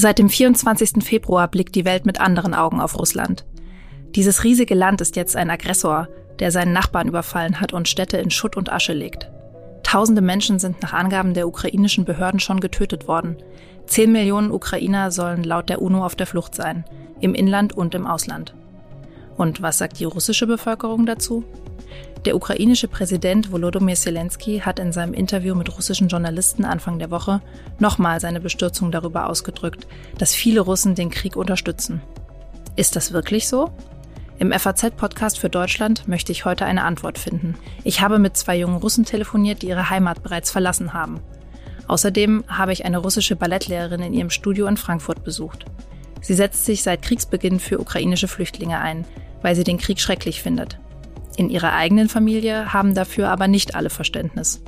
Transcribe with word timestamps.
Seit 0.00 0.20
dem 0.20 0.28
24. 0.28 1.02
Februar 1.02 1.48
blickt 1.48 1.74
die 1.74 1.84
Welt 1.84 2.06
mit 2.06 2.20
anderen 2.20 2.54
Augen 2.54 2.80
auf 2.80 2.96
Russland. 2.96 3.44
Dieses 4.14 4.44
riesige 4.44 4.76
Land 4.76 5.00
ist 5.00 5.16
jetzt 5.16 5.34
ein 5.34 5.50
Aggressor, 5.50 6.06
der 6.38 6.52
seinen 6.52 6.72
Nachbarn 6.72 7.08
überfallen 7.08 7.60
hat 7.60 7.72
und 7.72 7.88
Städte 7.88 8.18
in 8.18 8.30
Schutt 8.30 8.56
und 8.56 8.70
Asche 8.70 8.92
legt. 8.92 9.28
Tausende 9.82 10.20
Menschen 10.20 10.60
sind 10.60 10.82
nach 10.82 10.92
Angaben 10.92 11.34
der 11.34 11.48
ukrainischen 11.48 12.04
Behörden 12.04 12.38
schon 12.38 12.60
getötet 12.60 13.08
worden. 13.08 13.38
Zehn 13.86 14.12
Millionen 14.12 14.52
Ukrainer 14.52 15.10
sollen 15.10 15.42
laut 15.42 15.68
der 15.68 15.82
UNO 15.82 16.04
auf 16.04 16.14
der 16.14 16.26
Flucht 16.26 16.54
sein, 16.54 16.84
im 17.20 17.34
Inland 17.34 17.76
und 17.76 17.94
im 17.96 18.06
Ausland. 18.06 18.54
Und 19.36 19.62
was 19.62 19.78
sagt 19.78 19.98
die 19.98 20.04
russische 20.04 20.46
Bevölkerung 20.46 21.06
dazu? 21.06 21.42
Der 22.24 22.36
ukrainische 22.36 22.88
Präsident 22.88 23.52
Volodymyr 23.52 23.94
Zelensky 23.94 24.60
hat 24.60 24.78
in 24.78 24.92
seinem 24.92 25.14
Interview 25.14 25.54
mit 25.54 25.74
russischen 25.76 26.08
Journalisten 26.08 26.64
Anfang 26.64 26.98
der 26.98 27.10
Woche 27.10 27.40
nochmal 27.78 28.20
seine 28.20 28.40
Bestürzung 28.40 28.90
darüber 28.90 29.28
ausgedrückt, 29.28 29.86
dass 30.18 30.34
viele 30.34 30.60
Russen 30.60 30.94
den 30.94 31.10
Krieg 31.10 31.36
unterstützen. 31.36 32.00
Ist 32.76 32.96
das 32.96 33.12
wirklich 33.12 33.48
so? 33.48 33.70
Im 34.38 34.52
FAZ-Podcast 34.52 35.38
für 35.38 35.48
Deutschland 35.48 36.06
möchte 36.06 36.30
ich 36.30 36.44
heute 36.44 36.64
eine 36.64 36.84
Antwort 36.84 37.18
finden. 37.18 37.56
Ich 37.82 38.00
habe 38.00 38.18
mit 38.18 38.36
zwei 38.36 38.56
jungen 38.56 38.76
Russen 38.76 39.04
telefoniert, 39.04 39.62
die 39.62 39.68
ihre 39.68 39.90
Heimat 39.90 40.22
bereits 40.22 40.50
verlassen 40.50 40.92
haben. 40.92 41.20
Außerdem 41.88 42.44
habe 42.46 42.72
ich 42.72 42.84
eine 42.84 42.98
russische 42.98 43.34
Ballettlehrerin 43.34 44.02
in 44.02 44.12
ihrem 44.12 44.30
Studio 44.30 44.66
in 44.66 44.76
Frankfurt 44.76 45.24
besucht. 45.24 45.64
Sie 46.20 46.34
setzt 46.34 46.64
sich 46.66 46.82
seit 46.82 47.02
Kriegsbeginn 47.02 47.58
für 47.58 47.80
ukrainische 47.80 48.28
Flüchtlinge 48.28 48.78
ein, 48.78 49.06
weil 49.42 49.56
sie 49.56 49.64
den 49.64 49.78
Krieg 49.78 50.00
schrecklich 50.00 50.42
findet. 50.42 50.78
In 51.38 51.50
ihrer 51.50 51.72
eigenen 51.72 52.08
Familie 52.08 52.72
haben 52.72 52.96
dafür 52.96 53.28
aber 53.28 53.46
nicht 53.46 53.76
alle 53.76 53.90
Verständnis. 53.90 54.60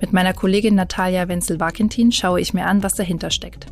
Mit 0.00 0.12
meiner 0.12 0.32
Kollegin 0.32 0.74
Natalia 0.74 1.28
Wenzel-Wakentin 1.28 2.10
schaue 2.10 2.40
ich 2.40 2.52
mir 2.52 2.66
an, 2.66 2.82
was 2.82 2.94
dahinter 2.94 3.30
steckt. 3.30 3.66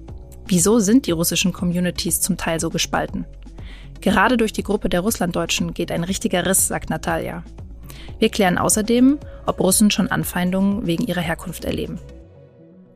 Wieso 0.46 0.78
sind 0.78 1.08
die 1.08 1.10
russischen 1.10 1.52
Communities 1.52 2.20
zum 2.20 2.36
Teil 2.36 2.60
so 2.60 2.70
gespalten? 2.70 3.26
Gerade 4.00 4.36
durch 4.36 4.52
die 4.52 4.62
Gruppe 4.62 4.88
der 4.88 5.00
Russlanddeutschen 5.00 5.74
geht 5.74 5.90
ein 5.90 6.04
richtiger 6.04 6.46
Riss, 6.46 6.68
sagt 6.68 6.88
Natalia. 6.88 7.42
Wir 8.20 8.28
klären 8.28 8.58
außerdem, 8.58 9.18
ob 9.46 9.58
Russen 9.58 9.90
schon 9.90 10.06
Anfeindungen 10.06 10.86
wegen 10.86 11.08
ihrer 11.08 11.22
Herkunft 11.22 11.64
erleben. 11.64 11.98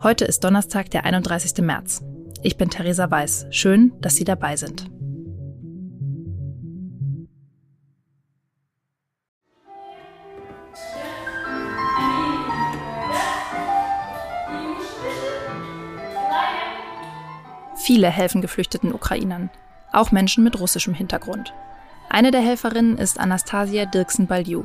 Heute 0.01 0.27
ist 0.27 0.45
Donnerstag, 0.45 0.91
der 0.91 1.07
31. 1.07 1.59
März. 1.61 2.05
Ich 2.45 2.57
bin 2.57 2.71
Theresa 2.71 3.11
Weiß. 3.11 3.47
Schön, 3.51 3.95
dass 4.01 4.15
Sie 4.15 4.25
dabei 4.25 4.55
sind. 4.55 4.94
Viele 17.85 18.09
helfen 18.09 18.41
geflüchteten 18.41 18.95
Ukrainern, 18.95 19.51
auch 19.93 20.11
Menschen 20.11 20.43
mit 20.43 20.59
russischem 20.59 20.95
Hintergrund. 20.95 21.53
Eine 22.09 22.31
der 22.31 22.41
Helferinnen 22.41 22.97
ist 22.97 23.21
Anastasia 23.21 23.85
Dirksen-Baldiu. 23.85 24.63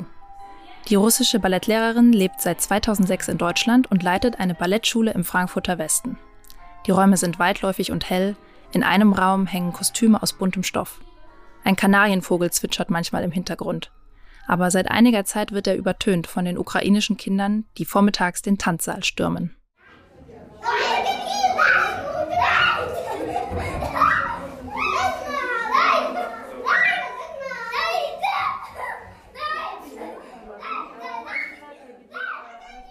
Die 0.87 0.95
russische 0.95 1.37
Ballettlehrerin 1.37 2.13
lebt 2.13 2.39
seit 2.39 2.61
2006 2.61 3.27
in 3.27 3.37
Deutschland 3.37 3.91
und 3.91 4.03
leitet 4.03 4.39
eine 4.39 4.55
Ballettschule 4.55 5.11
im 5.11 5.25
Frankfurter 5.25 5.77
Westen. 5.77 6.17
Die 6.87 6.91
Räume 6.91 7.17
sind 7.17 7.39
weitläufig 7.39 7.91
und 7.91 8.09
hell, 8.09 8.37
in 8.71 8.83
einem 8.83 9.11
Raum 9.11 9.47
hängen 9.47 9.73
Kostüme 9.73 10.23
aus 10.23 10.31
buntem 10.31 10.63
Stoff. 10.63 11.01
Ein 11.65 11.75
Kanarienvogel 11.75 12.51
zwitschert 12.51 12.89
manchmal 12.89 13.25
im 13.25 13.33
Hintergrund. 13.33 13.91
Aber 14.47 14.71
seit 14.71 14.89
einiger 14.89 15.25
Zeit 15.25 15.51
wird 15.51 15.67
er 15.67 15.75
übertönt 15.75 16.25
von 16.25 16.45
den 16.45 16.57
ukrainischen 16.57 17.17
Kindern, 17.17 17.65
die 17.77 17.83
vormittags 17.83 18.41
den 18.41 18.57
Tanzsaal 18.57 19.03
stürmen. 19.03 19.57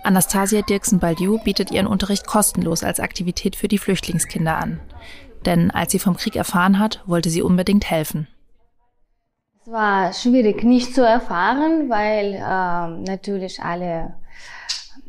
Anastasia 0.08 0.62
Dirksen-Baldiu 0.62 1.36
bietet 1.44 1.70
ihren 1.70 1.86
Unterricht 1.86 2.26
kostenlos 2.26 2.82
als 2.82 2.98
Aktivität 2.98 3.56
für 3.56 3.68
die 3.68 3.76
Flüchtlingskinder 3.76 4.56
an. 4.56 4.80
Denn 5.44 5.70
als 5.70 5.92
sie 5.92 5.98
vom 5.98 6.16
Krieg 6.16 6.34
erfahren 6.34 6.78
hat, 6.78 7.02
wollte 7.04 7.28
sie 7.28 7.42
unbedingt 7.42 7.90
helfen. 7.90 8.26
Es 9.60 9.70
war 9.70 10.14
schwierig 10.14 10.64
nicht 10.64 10.94
zu 10.94 11.02
erfahren, 11.02 11.90
weil 11.90 12.36
äh, 12.36 13.02
natürlich 13.04 13.62
alle 13.62 14.14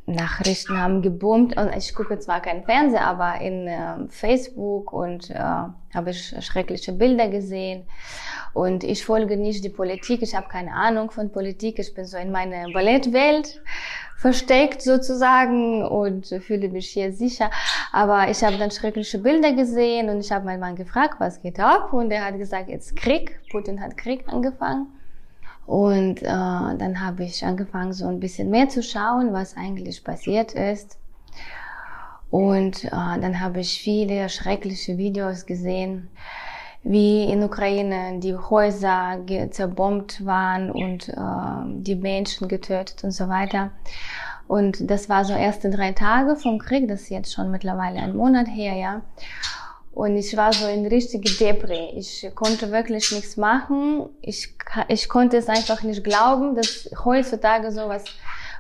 Nachrichten 0.06 0.78
haben 0.78 1.02
geboomt. 1.02 1.56
Und 1.56 1.74
ich 1.78 1.96
gucke 1.96 2.20
zwar 2.20 2.42
kein 2.42 2.66
Fernseher, 2.66 3.08
aber 3.08 3.40
in 3.40 3.68
äh, 3.68 4.06
Facebook 4.10 4.92
und 4.92 5.30
äh, 5.30 5.40
habe 5.40 6.10
ich 6.10 6.36
schreckliche 6.42 6.92
Bilder 6.92 7.30
gesehen. 7.30 7.86
Und 8.54 8.84
ich 8.84 9.06
folge 9.06 9.38
nicht 9.38 9.64
die 9.64 9.70
Politik. 9.70 10.22
Ich 10.22 10.36
habe 10.36 10.48
keine 10.50 10.74
Ahnung 10.74 11.12
von 11.12 11.32
Politik. 11.32 11.80
Ich 11.80 11.94
bin 11.94 12.06
so 12.06 12.18
in 12.18 12.32
meiner 12.32 12.72
Ballettwelt 12.72 13.62
versteckt 14.18 14.82
sozusagen 14.82 15.86
und 15.86 16.28
fühle 16.28 16.68
mich 16.70 16.90
hier 16.90 17.14
sicher. 17.14 17.50
Aber 17.94 18.30
ich 18.30 18.44
habe 18.44 18.58
dann 18.58 18.70
schreckliche 18.70 19.20
Bilder 19.20 19.54
gesehen 19.54 20.10
und 20.10 20.20
ich 20.20 20.32
habe 20.32 20.46
meinen 20.46 20.60
Mann 20.60 20.76
gefragt, 20.76 21.16
was 21.20 21.42
geht 21.42 21.60
ab? 21.60 21.94
Und 21.94 22.12
er 22.12 22.26
hat 22.26 22.38
gesagt, 22.38 22.70
jetzt 22.70 22.96
Krieg. 22.96 23.40
Putin 23.50 23.82
hat 23.82 23.96
Krieg 23.96 24.28
angefangen. 24.28 24.88
Und 25.66 26.24
äh, 26.24 26.26
dann 26.26 27.00
habe 27.00 27.24
ich 27.24 27.46
angefangen, 27.46 27.94
so 27.94 28.08
ein 28.08 28.20
bisschen 28.20 28.50
mehr 28.50 28.70
zu 28.70 28.82
schauen, 28.82 29.32
was 29.34 29.56
eigentlich 29.56 30.04
passiert 30.04 30.54
ist. 30.54 30.98
Und 32.32 32.86
äh, 32.86 32.90
dann 32.90 33.40
habe 33.40 33.60
ich 33.60 33.80
viele 33.80 34.30
schreckliche 34.30 34.98
Videos 34.98 35.46
gesehen, 35.46 36.10
wie 36.84 37.26
in 37.26 37.44
Ukraine 37.44 38.20
die 38.20 38.36
Häuser 38.36 39.20
zerbombt 39.52 40.26
waren 40.26 40.72
und 40.72 41.10
äh, 41.10 41.82
die 41.82 41.96
Menschen 41.96 42.48
getötet 42.48 43.04
und 43.04 43.12
so 43.12 43.28
weiter. 43.28 43.72
Und 44.48 44.90
das 44.90 45.10
war 45.10 45.26
so 45.26 45.34
erste 45.34 45.70
drei 45.70 45.92
Tage 45.92 46.36
vom 46.36 46.58
Krieg, 46.58 46.88
das 46.88 47.02
ist 47.02 47.10
jetzt 47.10 47.34
schon 47.34 47.52
mittlerweile 47.52 48.00
ein 48.00 48.16
Monat 48.16 48.48
her, 48.48 48.74
ja. 48.74 49.02
Und 49.92 50.16
ich 50.16 50.36
war 50.38 50.54
so 50.54 50.68
in 50.68 50.86
richtige 50.86 51.30
Depri. 51.30 51.92
Ich 51.96 52.28
konnte 52.34 52.72
wirklich 52.72 53.12
nichts 53.12 53.38
machen. 53.38 54.08
Ich, 54.22 54.56
ich 54.88 55.10
konnte 55.10 55.38
es 55.38 55.50
einfach 55.50 55.84
nicht 55.84 56.04
glauben, 56.04 56.56
dass 56.56 56.90
heutzutage 57.04 57.72
sowas 57.72 58.06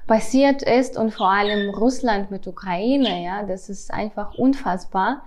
passiert 0.06 0.64
ist 0.64 0.98
und 0.98 1.12
vor 1.12 1.30
allem 1.32 1.70
Russland 1.70 2.30
mit 2.30 2.46
Ukraine, 2.48 3.24
ja, 3.24 3.44
das 3.44 3.70
ist 3.70 3.94
einfach 3.94 4.34
unfassbar 4.36 5.22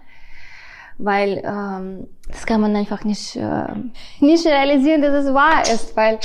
weil 1.05 1.43
ähm, 1.45 2.07
das 2.29 2.47
kann 2.47 2.61
man 2.61 2.75
einfach 2.77 3.05
nicht, 3.05 3.37
äh, 3.37 3.75
nicht 4.21 4.47
realisieren, 4.47 5.03
dass 5.03 5.25
es 5.25 5.35
wahr 5.35 5.63
ist, 5.63 5.97
weil 5.97 6.19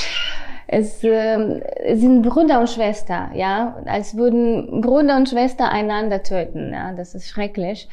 es 0.67 1.03
äh, 1.03 1.95
sind 1.95 2.21
Bruder 2.21 2.59
und 2.59 2.69
Schwester, 2.69 3.29
ja, 3.33 3.77
als 3.85 4.15
würden 4.15 4.81
Bruder 4.81 5.17
und 5.17 5.29
Schwester 5.29 5.69
einander 5.69 6.23
töten, 6.23 6.73
ja, 6.73 6.93
das 6.93 7.15
ist 7.15 7.29
schrecklich. 7.29 7.87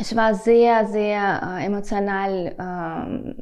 Ich 0.00 0.14
war 0.14 0.34
sehr, 0.34 0.86
sehr 0.86 1.58
äh, 1.58 1.66
emotional 1.66 2.54
ähm, 2.58 3.36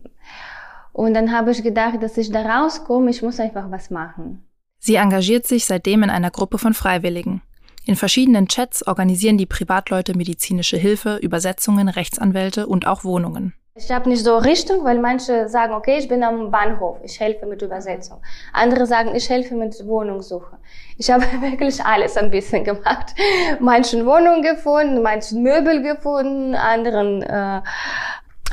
und 0.92 1.14
dann 1.14 1.30
habe 1.30 1.50
ich 1.50 1.62
gedacht, 1.62 2.02
dass 2.02 2.16
ich 2.16 2.30
da 2.30 2.42
rauskomme, 2.42 3.10
ich 3.10 3.22
muss 3.22 3.38
einfach 3.38 3.70
was 3.70 3.90
machen. 3.90 4.44
Sie 4.78 4.94
engagiert 4.94 5.46
sich 5.46 5.64
seitdem 5.66 6.02
in 6.02 6.10
einer 6.10 6.30
Gruppe 6.30 6.58
von 6.58 6.72
Freiwilligen. 6.72 7.42
In 7.88 7.96
verschiedenen 7.96 8.48
Chats 8.48 8.86
organisieren 8.86 9.38
die 9.38 9.46
Privatleute 9.46 10.14
medizinische 10.14 10.76
Hilfe, 10.76 11.16
Übersetzungen, 11.22 11.88
Rechtsanwälte 11.88 12.66
und 12.66 12.86
auch 12.86 13.02
Wohnungen. 13.02 13.54
Ich 13.76 13.90
habe 13.90 14.10
nicht 14.10 14.22
so 14.22 14.36
Richtung, 14.36 14.84
weil 14.84 14.98
manche 14.98 15.48
sagen, 15.48 15.72
okay, 15.72 15.96
ich 15.96 16.06
bin 16.06 16.22
am 16.22 16.50
Bahnhof, 16.50 16.98
ich 17.02 17.18
helfe 17.18 17.46
mit 17.46 17.62
Übersetzung. 17.62 18.20
Andere 18.52 18.84
sagen, 18.84 19.14
ich 19.14 19.30
helfe 19.30 19.54
mit 19.54 19.86
Wohnungssuche. 19.86 20.58
Ich 20.98 21.10
habe 21.10 21.24
wirklich 21.40 21.82
alles 21.82 22.18
ein 22.18 22.30
bisschen 22.30 22.62
gemacht. 22.62 23.14
Manchen 23.58 24.04
Wohnungen 24.04 24.42
gefunden, 24.42 25.00
manchen 25.00 25.42
Möbel 25.42 25.80
gefunden, 25.80 26.54
anderen 26.56 27.22
äh, 27.22 27.62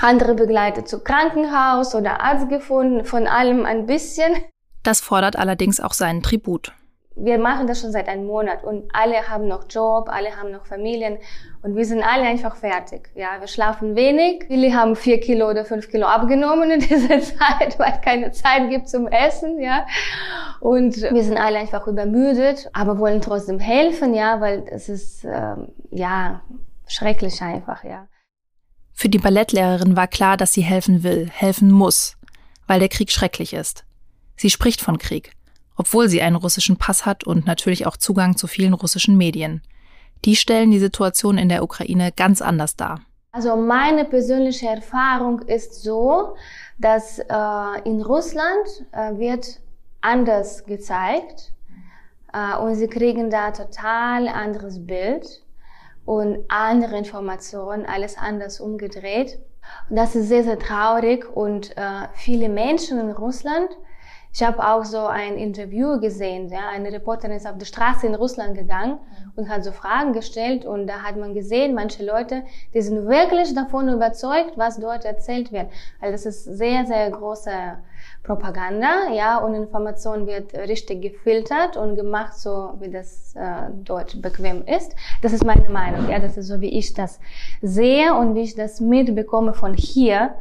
andere 0.02 0.36
begleitet 0.36 0.88
zu 0.88 1.04
Krankenhaus 1.04 1.94
oder 1.94 2.22
Arzt 2.22 2.48
gefunden, 2.48 3.04
von 3.04 3.28
allem 3.28 3.66
ein 3.66 3.86
bisschen. 3.86 4.32
Das 4.84 5.02
fordert 5.02 5.36
allerdings 5.36 5.82
auch 5.82 5.94
seinen 5.94 6.24
Tribut 6.24 6.72
wir 7.16 7.38
machen 7.38 7.66
das 7.66 7.80
schon 7.80 7.92
seit 7.92 8.10
einem 8.10 8.26
Monat 8.26 8.64
und 8.64 8.84
alle 8.94 9.30
haben 9.30 9.48
noch 9.48 9.66
Job, 9.70 10.10
alle 10.10 10.36
haben 10.36 10.52
noch 10.52 10.66
Familien 10.66 11.18
und 11.62 11.76
wir 11.76 11.86
sind 11.86 12.04
alle 12.04 12.24
einfach 12.24 12.58
fertig. 12.58 13.10
Ja, 13.16 13.40
wir 13.40 13.48
schlafen 13.48 13.96
wenig. 13.96 14.46
Viele 14.48 14.74
haben 14.74 14.96
vier 14.98 15.22
Kilo 15.22 15.50
oder 15.50 15.64
fünf 15.64 15.90
Kilo 15.90 16.08
abgenommen 16.08 16.72
in 16.72 16.80
dieser 16.88 17.22
Zeit, 17.22 17.80
weil 17.80 17.94
es 17.94 18.02
keine 18.02 18.32
Zeit 18.32 18.70
gibt 18.70 18.90
zum 18.90 19.08
Essen. 19.08 19.62
Ja, 19.62 19.86
und 20.60 20.96
wir 20.98 21.24
sind 21.24 21.38
alle 21.38 21.58
einfach 21.58 21.88
übermüdet, 21.88 22.70
aber 22.74 23.00
wollen 23.00 23.22
trotzdem 23.22 23.60
helfen. 23.60 24.14
Ja, 24.14 24.42
weil 24.42 24.66
es 24.70 24.90
ist 24.90 25.24
ähm, 25.24 25.70
ja 25.92 26.42
schrecklich 26.86 27.42
einfach. 27.42 27.84
Ja. 27.86 28.08
Für 28.92 29.10
die 29.10 29.20
Ballettlehrerin 29.20 29.96
war 29.96 30.08
klar, 30.08 30.36
dass 30.36 30.52
sie 30.52 30.64
helfen 30.64 31.04
will, 31.04 31.30
helfen 31.32 31.72
muss, 31.72 32.18
weil 32.68 32.80
der 32.80 32.90
Krieg 32.90 33.10
schrecklich 33.10 33.54
ist. 33.54 33.86
Sie 34.36 34.50
spricht 34.50 34.82
von 34.82 34.98
Krieg 34.98 35.32
obwohl 35.76 36.10
sie 36.10 36.22
einen 36.22 36.36
russischen 36.36 36.78
Pass 36.78 37.06
hat 37.06 37.24
und 37.24 37.46
natürlich 37.46 37.86
auch 37.86 37.98
Zugang 37.98 38.38
zu 38.38 38.48
vielen 38.48 38.74
russischen 38.74 39.18
Medien. 39.18 39.62
Die 40.24 40.36
stellen 40.36 40.72
die 40.72 40.80
Situation 40.80 41.38
in 41.38 41.50
der 41.50 41.64
Ukraine 41.64 42.12
ganz 42.12 42.42
anders 42.42 42.76
dar. 42.76 43.02
Also 43.32 43.56
meine 43.58 44.06
persönliche 44.06 44.68
Erfahrung 44.68 45.42
ist 45.42 45.84
so, 45.84 46.36
dass 46.78 47.20
äh, 47.20 47.26
in 47.84 48.02
Russland 48.02 48.86
äh, 48.94 49.18
wird 49.18 49.60
anders 50.00 50.64
gezeigt 50.66 51.52
äh, 52.32 52.58
und 52.58 52.76
sie 52.76 52.88
kriegen 52.88 53.30
da 53.30 53.52
total 53.52 54.30
anderes 54.30 54.86
Bild 54.86 55.44
und 56.06 56.46
andere 56.48 56.98
Informationen, 56.98 57.86
alles 57.86 58.18
anders 58.18 58.60
umgedreht. 58.62 59.40
Und 59.90 59.98
das 59.98 60.16
ist 60.16 60.30
sehr, 60.30 60.44
sehr 60.44 60.60
traurig 60.60 61.26
und 61.36 61.76
äh, 61.76 62.08
viele 62.14 62.50
Menschen 62.50 63.00
in 63.00 63.12
Russland 63.12 63.70
ich 64.36 64.44
habe 64.44 64.68
auch 64.68 64.84
so 64.84 65.06
ein 65.06 65.38
Interview 65.38 65.98
gesehen. 66.02 66.50
Ja, 66.50 66.68
eine 66.70 66.92
Reporterin 66.92 67.38
ist 67.38 67.48
auf 67.48 67.58
die 67.58 67.66
Straße 67.66 68.06
in 68.06 68.16
Russland 68.16 68.54
gegangen 68.54 69.00
und 69.38 69.48
hat 69.48 69.64
so 69.64 69.72
Fragen 69.72 70.12
gestellt 70.12 70.66
und 70.66 70.88
da 70.88 71.04
hat 71.04 71.16
man 71.16 71.34
gesehen, 71.34 71.74
manche 71.74 72.06
Leute, 72.06 72.44
die 72.74 72.82
sind 72.82 73.08
wirklich 73.08 73.54
davon 73.56 73.88
überzeugt, 73.88 74.58
was 74.58 74.78
dort 74.78 75.06
erzählt 75.06 75.54
wird. 75.54 75.68
Weil 76.02 76.12
das 76.12 76.26
ist 76.26 76.44
sehr, 76.44 76.86
sehr 76.86 77.12
große 77.12 77.50
Propaganda, 78.24 79.08
ja, 79.14 79.38
und 79.38 79.54
Information 79.54 80.28
wird 80.28 80.54
richtig 80.54 81.02
gefiltert 81.02 81.78
und 81.78 81.96
gemacht, 81.96 82.34
so 82.34 82.74
wie 82.82 82.92
das 82.92 83.34
äh, 83.38 83.70
dort 83.86 84.22
bequem 84.22 84.66
ist. 84.66 84.94
Das 85.22 85.32
ist 85.32 85.46
meine 85.46 85.70
Meinung, 85.70 86.10
ja, 86.10 86.20
das 86.20 86.36
ist 86.36 86.48
so, 86.48 86.60
wie 86.60 86.78
ich 86.78 86.94
das 86.94 87.22
sehe 87.62 88.14
und 88.14 88.36
wie 88.36 88.42
ich 88.42 88.56
das 88.56 88.82
mitbekomme 88.82 89.54
von 89.54 89.76
hier 89.76 90.36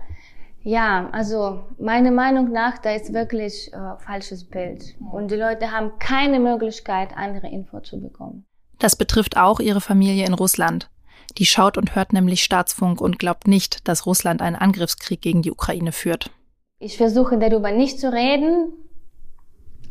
ja, 0.65 1.11
also 1.13 1.63
meiner 1.79 2.11
Meinung 2.11 2.51
nach, 2.51 2.79
da 2.79 2.93
ist 2.95 3.13
wirklich 3.13 3.71
äh, 3.73 3.99
falsches 3.99 4.45
Bild. 4.45 4.95
Und 5.13 5.31
die 5.31 5.37
Leute 5.37 5.71
haben 5.71 5.99
keine 5.99 6.41
Möglichkeit, 6.41 7.11
andere 7.15 7.49
Info 7.49 7.81
zu 7.81 8.01
bekommen. 8.01 8.47
Das 8.79 8.97
betrifft 8.97 9.37
auch 9.37 9.61
ihre 9.61 9.83
Familie 9.83 10.25
in 10.27 10.33
Russland. 10.33 10.91
Die 11.37 11.45
schaut 11.45 11.77
und 11.77 11.95
hört 11.95 12.15
nämlich 12.15 12.43
Staatsfunk 12.43 13.03
und 13.03 13.19
glaubt 13.19 13.47
nicht, 13.47 13.87
dass 13.87 14.07
Russland 14.07 14.41
einen 14.41 14.57
Angriffskrieg 14.57 15.21
gegen 15.21 15.43
die 15.43 15.51
Ukraine 15.51 15.93
führt. 15.93 16.31
Ich 16.79 16.97
versuche 16.97 17.39
darüber 17.39 17.71
nicht 17.71 18.01
zu 18.01 18.11
reden, 18.11 18.73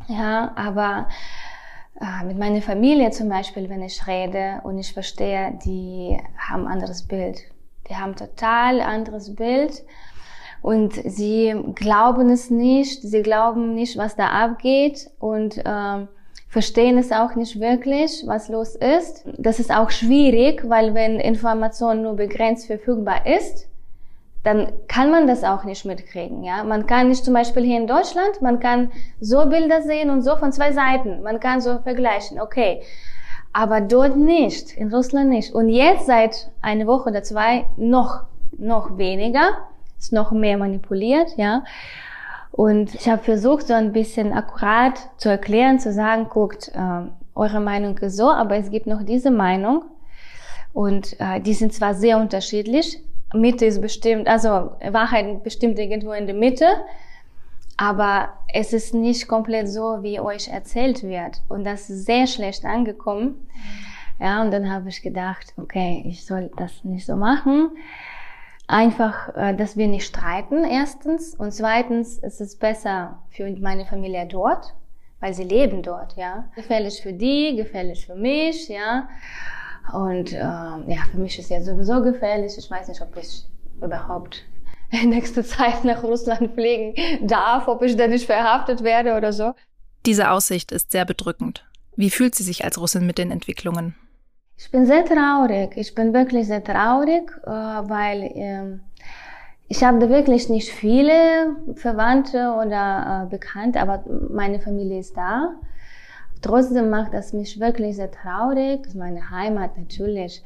ja, 0.07 0.53
aber 0.55 1.07
äh, 2.01 2.25
mit 2.25 2.39
meiner 2.39 2.61
Familie 2.61 3.11
zum 3.11 3.29
Beispiel, 3.29 3.69
wenn 3.69 3.83
ich 3.83 4.07
rede 4.07 4.61
und 4.63 4.79
ich 4.79 4.91
verstehe, 4.91 5.57
die 5.63 6.17
haben 6.37 6.65
ein 6.65 6.73
anderes 6.73 7.03
Bild. 7.03 7.41
Die 7.89 7.95
haben 7.95 8.15
total 8.15 8.81
anderes 8.81 9.35
Bild 9.35 9.83
und 10.63 10.93
sie 10.93 11.53
glauben 11.75 12.29
es 12.29 12.49
nicht, 12.49 13.01
sie 13.01 13.21
glauben 13.21 13.75
nicht, 13.75 13.97
was 13.97 14.15
da 14.15 14.27
abgeht 14.29 15.11
und 15.19 15.61
ähm, 15.65 16.07
verstehen 16.47 16.97
es 16.97 17.11
auch 17.11 17.35
nicht 17.35 17.59
wirklich, 17.59 18.23
was 18.25 18.47
los 18.47 18.75
ist. 18.75 19.25
Das 19.37 19.59
ist 19.59 19.75
auch 19.75 19.91
schwierig, 19.91 20.63
weil 20.69 20.93
wenn 20.93 21.19
Information 21.19 22.01
nur 22.01 22.15
begrenzt 22.15 22.67
verfügbar 22.67 23.25
ist, 23.27 23.67
dann 24.43 24.71
kann 24.87 25.11
man 25.11 25.27
das 25.27 25.43
auch 25.43 25.65
nicht 25.65 25.83
mitkriegen. 25.83 26.45
Ja, 26.45 26.63
man 26.63 26.87
kann 26.87 27.09
nicht 27.09 27.25
zum 27.25 27.33
Beispiel 27.33 27.63
hier 27.63 27.77
in 27.77 27.87
Deutschland, 27.87 28.41
man 28.41 28.61
kann 28.61 28.89
so 29.19 29.45
Bilder 29.47 29.81
sehen 29.81 30.09
und 30.09 30.21
so 30.21 30.37
von 30.37 30.53
zwei 30.53 30.71
Seiten. 30.71 31.23
Man 31.23 31.41
kann 31.41 31.59
so 31.59 31.79
vergleichen. 31.79 32.39
Okay, 32.39 32.81
aber 33.51 33.81
dort 33.81 34.15
nicht, 34.15 34.77
in 34.77 34.93
Russland 34.93 35.29
nicht. 35.29 35.53
Und 35.53 35.67
jetzt 35.67 36.05
seit 36.05 36.51
einer 36.61 36.87
Woche 36.87 37.09
oder 37.09 37.21
zwei 37.21 37.65
noch 37.75 38.23
noch 38.57 38.97
weniger 38.97 39.57
ist 40.03 40.13
noch 40.13 40.31
mehr 40.31 40.57
manipuliert, 40.57 41.29
ja. 41.37 41.63
Und 42.51 42.93
ich 42.93 43.09
habe 43.09 43.23
versucht, 43.23 43.67
so 43.67 43.73
ein 43.73 43.93
bisschen 43.93 44.31
akkurat 44.31 44.99
zu 45.17 45.29
erklären, 45.29 45.79
zu 45.79 45.91
sagen, 45.91 46.27
guckt, 46.29 46.71
äh, 46.75 47.07
eure 47.33 47.59
Meinung 47.59 47.97
ist 47.97 48.17
so, 48.17 48.29
aber 48.29 48.57
es 48.57 48.69
gibt 48.69 48.85
noch 48.85 49.03
diese 49.03 49.31
Meinung. 49.31 49.85
Und 50.71 51.19
äh, 51.19 51.39
die 51.39 51.53
sind 51.53 51.73
zwar 51.73 51.95
sehr 51.95 52.17
unterschiedlich. 52.17 53.01
Mitte 53.33 53.65
ist 53.65 53.81
bestimmt, 53.81 54.27
also 54.27 54.71
Wahrheit 54.91 55.43
bestimmt 55.43 55.79
irgendwo 55.79 56.11
in 56.11 56.27
der 56.27 56.35
Mitte. 56.35 56.67
Aber 57.77 58.29
es 58.53 58.71
ist 58.71 58.93
nicht 58.93 59.27
komplett 59.27 59.67
so, 59.67 60.03
wie 60.03 60.19
euch 60.19 60.47
erzählt 60.47 61.01
wird. 61.01 61.41
Und 61.49 61.63
das 61.63 61.89
ist 61.89 62.05
sehr 62.05 62.27
schlecht 62.27 62.65
angekommen. 62.65 63.47
Ja, 64.19 64.43
und 64.43 64.51
dann 64.51 64.71
habe 64.71 64.89
ich 64.89 65.01
gedacht, 65.01 65.53
okay, 65.57 66.03
ich 66.05 66.23
soll 66.23 66.51
das 66.55 66.83
nicht 66.83 67.07
so 67.07 67.15
machen. 67.15 67.71
Einfach, 68.67 69.35
äh, 69.35 69.55
dass 69.55 69.77
wir 69.77 69.87
nicht 69.87 70.05
streiten, 70.05 70.63
erstens. 70.63 71.35
Und 71.35 71.51
zweitens 71.51 72.17
ist 72.17 72.41
es 72.41 72.57
besser 72.57 73.23
für 73.29 73.49
meine 73.59 73.85
Familie 73.85 74.25
dort, 74.25 74.73
weil 75.19 75.33
sie 75.33 75.43
leben 75.43 75.83
dort, 75.83 76.15
ja. 76.15 76.49
Gefährlich 76.55 77.01
für 77.01 77.13
die, 77.13 77.55
gefährlich 77.55 78.05
für 78.05 78.15
mich, 78.15 78.69
ja. 78.69 79.09
Und 79.91 80.31
äh, 80.31 80.37
ja, 80.37 81.03
für 81.11 81.17
mich 81.17 81.37
ist 81.37 81.49
ja 81.49 81.61
sowieso 81.61 82.01
gefährlich. 82.01 82.53
Ich 82.57 82.71
weiß 82.71 82.87
nicht, 82.87 83.01
ob 83.01 83.17
ich 83.17 83.45
überhaupt 83.81 84.45
in 84.91 85.09
nächster 85.09 85.43
Zeit 85.43 85.83
nach 85.83 86.03
Russland 86.03 86.53
fliegen 86.53 86.95
darf, 87.27 87.67
ob 87.67 87.81
ich 87.83 87.97
da 87.97 88.07
nicht 88.07 88.25
verhaftet 88.25 88.83
werde 88.83 89.15
oder 89.15 89.33
so. 89.33 89.53
Diese 90.05 90.31
Aussicht 90.31 90.71
ist 90.71 90.91
sehr 90.91 91.05
bedrückend. 91.05 91.65
Wie 91.95 92.09
fühlt 92.09 92.35
sie 92.35 92.43
sich 92.43 92.63
als 92.63 92.79
Russin 92.79 93.05
mit 93.05 93.17
den 93.17 93.31
Entwicklungen? 93.31 93.95
Ich 94.57 94.71
bin 94.71 94.85
sehr 94.85 95.03
traurig. 95.05 95.75
Ich 95.75 95.93
bin 95.95 96.13
wirklich 96.13 96.47
sehr 96.47 96.63
traurig, 96.63 97.31
äh, 97.45 97.49
weil 97.49 98.31
ähm, 98.35 98.81
ich 99.67 99.83
habe 99.83 100.09
wirklich 100.09 100.49
nicht 100.49 100.69
viele 100.69 101.55
Verwandte 101.75 102.53
oder 102.63 103.23
äh, 103.23 103.29
Bekannte, 103.29 103.81
aber 103.81 104.03
meine 104.29 104.59
Familie 104.59 104.99
ist 104.99 105.17
da. 105.17 105.55
Trotzdem 106.43 106.89
macht 106.89 107.13
das 107.13 107.31
mich 107.31 107.59
wirklich 107.59 107.95
sehr 107.95 108.11
traurig. 108.11 108.93
Meine 108.95 109.31
Heimat 109.31 109.77
natürlich. 109.77 110.43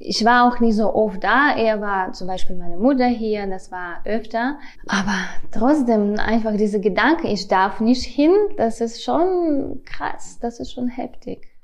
Ich 0.00 0.24
war 0.24 0.46
auch 0.48 0.58
nicht 0.58 0.74
so 0.74 0.92
oft 0.92 1.22
da. 1.22 1.54
Er 1.56 1.80
war 1.80 2.12
zum 2.12 2.26
Beispiel 2.26 2.56
meine 2.56 2.76
Mutter 2.76 3.06
hier, 3.06 3.46
das 3.46 3.70
war 3.70 4.00
öfter. 4.04 4.58
Aber 4.88 5.14
trotzdem 5.52 6.18
einfach 6.18 6.56
diese 6.56 6.80
Gedanke, 6.80 7.28
ich 7.28 7.46
darf 7.46 7.78
nicht 7.78 8.04
hin, 8.04 8.32
das 8.56 8.80
ist 8.80 9.04
schon 9.04 9.82
krass, 9.84 10.38
das 10.40 10.58
ist 10.58 10.72
schon 10.72 10.88
heftig. 10.88 11.55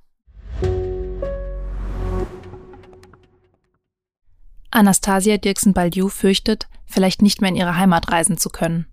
Anastasia 4.72 5.36
Dirksen-Baldiou 5.36 6.08
fürchtet, 6.08 6.66
vielleicht 6.86 7.20
nicht 7.20 7.40
mehr 7.40 7.50
in 7.50 7.56
ihre 7.56 7.76
Heimat 7.76 8.10
reisen 8.10 8.38
zu 8.38 8.48
können, 8.48 8.86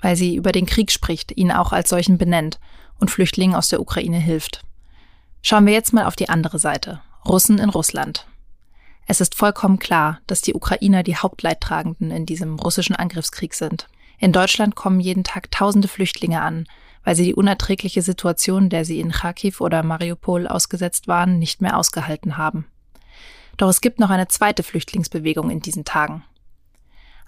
weil 0.00 0.16
sie 0.16 0.36
über 0.36 0.52
den 0.52 0.66
Krieg 0.66 0.92
spricht, 0.92 1.36
ihn 1.36 1.50
auch 1.50 1.72
als 1.72 1.88
solchen 1.88 2.16
benennt 2.16 2.60
und 3.00 3.10
Flüchtlingen 3.10 3.56
aus 3.56 3.68
der 3.68 3.80
Ukraine 3.80 4.18
hilft. 4.18 4.62
Schauen 5.42 5.66
wir 5.66 5.72
jetzt 5.72 5.92
mal 5.92 6.06
auf 6.06 6.14
die 6.14 6.28
andere 6.28 6.60
Seite, 6.60 7.02
Russen 7.24 7.58
in 7.58 7.70
Russland. 7.70 8.26
Es 9.08 9.20
ist 9.20 9.34
vollkommen 9.34 9.80
klar, 9.80 10.20
dass 10.28 10.42
die 10.42 10.54
Ukrainer 10.54 11.02
die 11.02 11.16
Hauptleidtragenden 11.16 12.12
in 12.12 12.24
diesem 12.24 12.56
russischen 12.58 12.96
Angriffskrieg 12.96 13.54
sind. 13.54 13.88
In 14.18 14.32
Deutschland 14.32 14.76
kommen 14.76 15.00
jeden 15.00 15.24
Tag 15.24 15.50
tausende 15.50 15.88
Flüchtlinge 15.88 16.40
an, 16.40 16.66
weil 17.04 17.16
sie 17.16 17.24
die 17.24 17.34
unerträgliche 17.34 18.02
Situation, 18.02 18.68
der 18.68 18.84
sie 18.84 19.00
in 19.00 19.10
Kharkiv 19.10 19.60
oder 19.60 19.82
Mariupol 19.82 20.46
ausgesetzt 20.46 21.08
waren, 21.08 21.38
nicht 21.38 21.62
mehr 21.62 21.76
ausgehalten 21.76 22.36
haben. 22.36 22.66
Doch 23.56 23.68
es 23.68 23.80
gibt 23.80 24.00
noch 24.00 24.10
eine 24.10 24.28
zweite 24.28 24.62
Flüchtlingsbewegung 24.62 25.50
in 25.50 25.60
diesen 25.60 25.84
Tagen. 25.84 26.24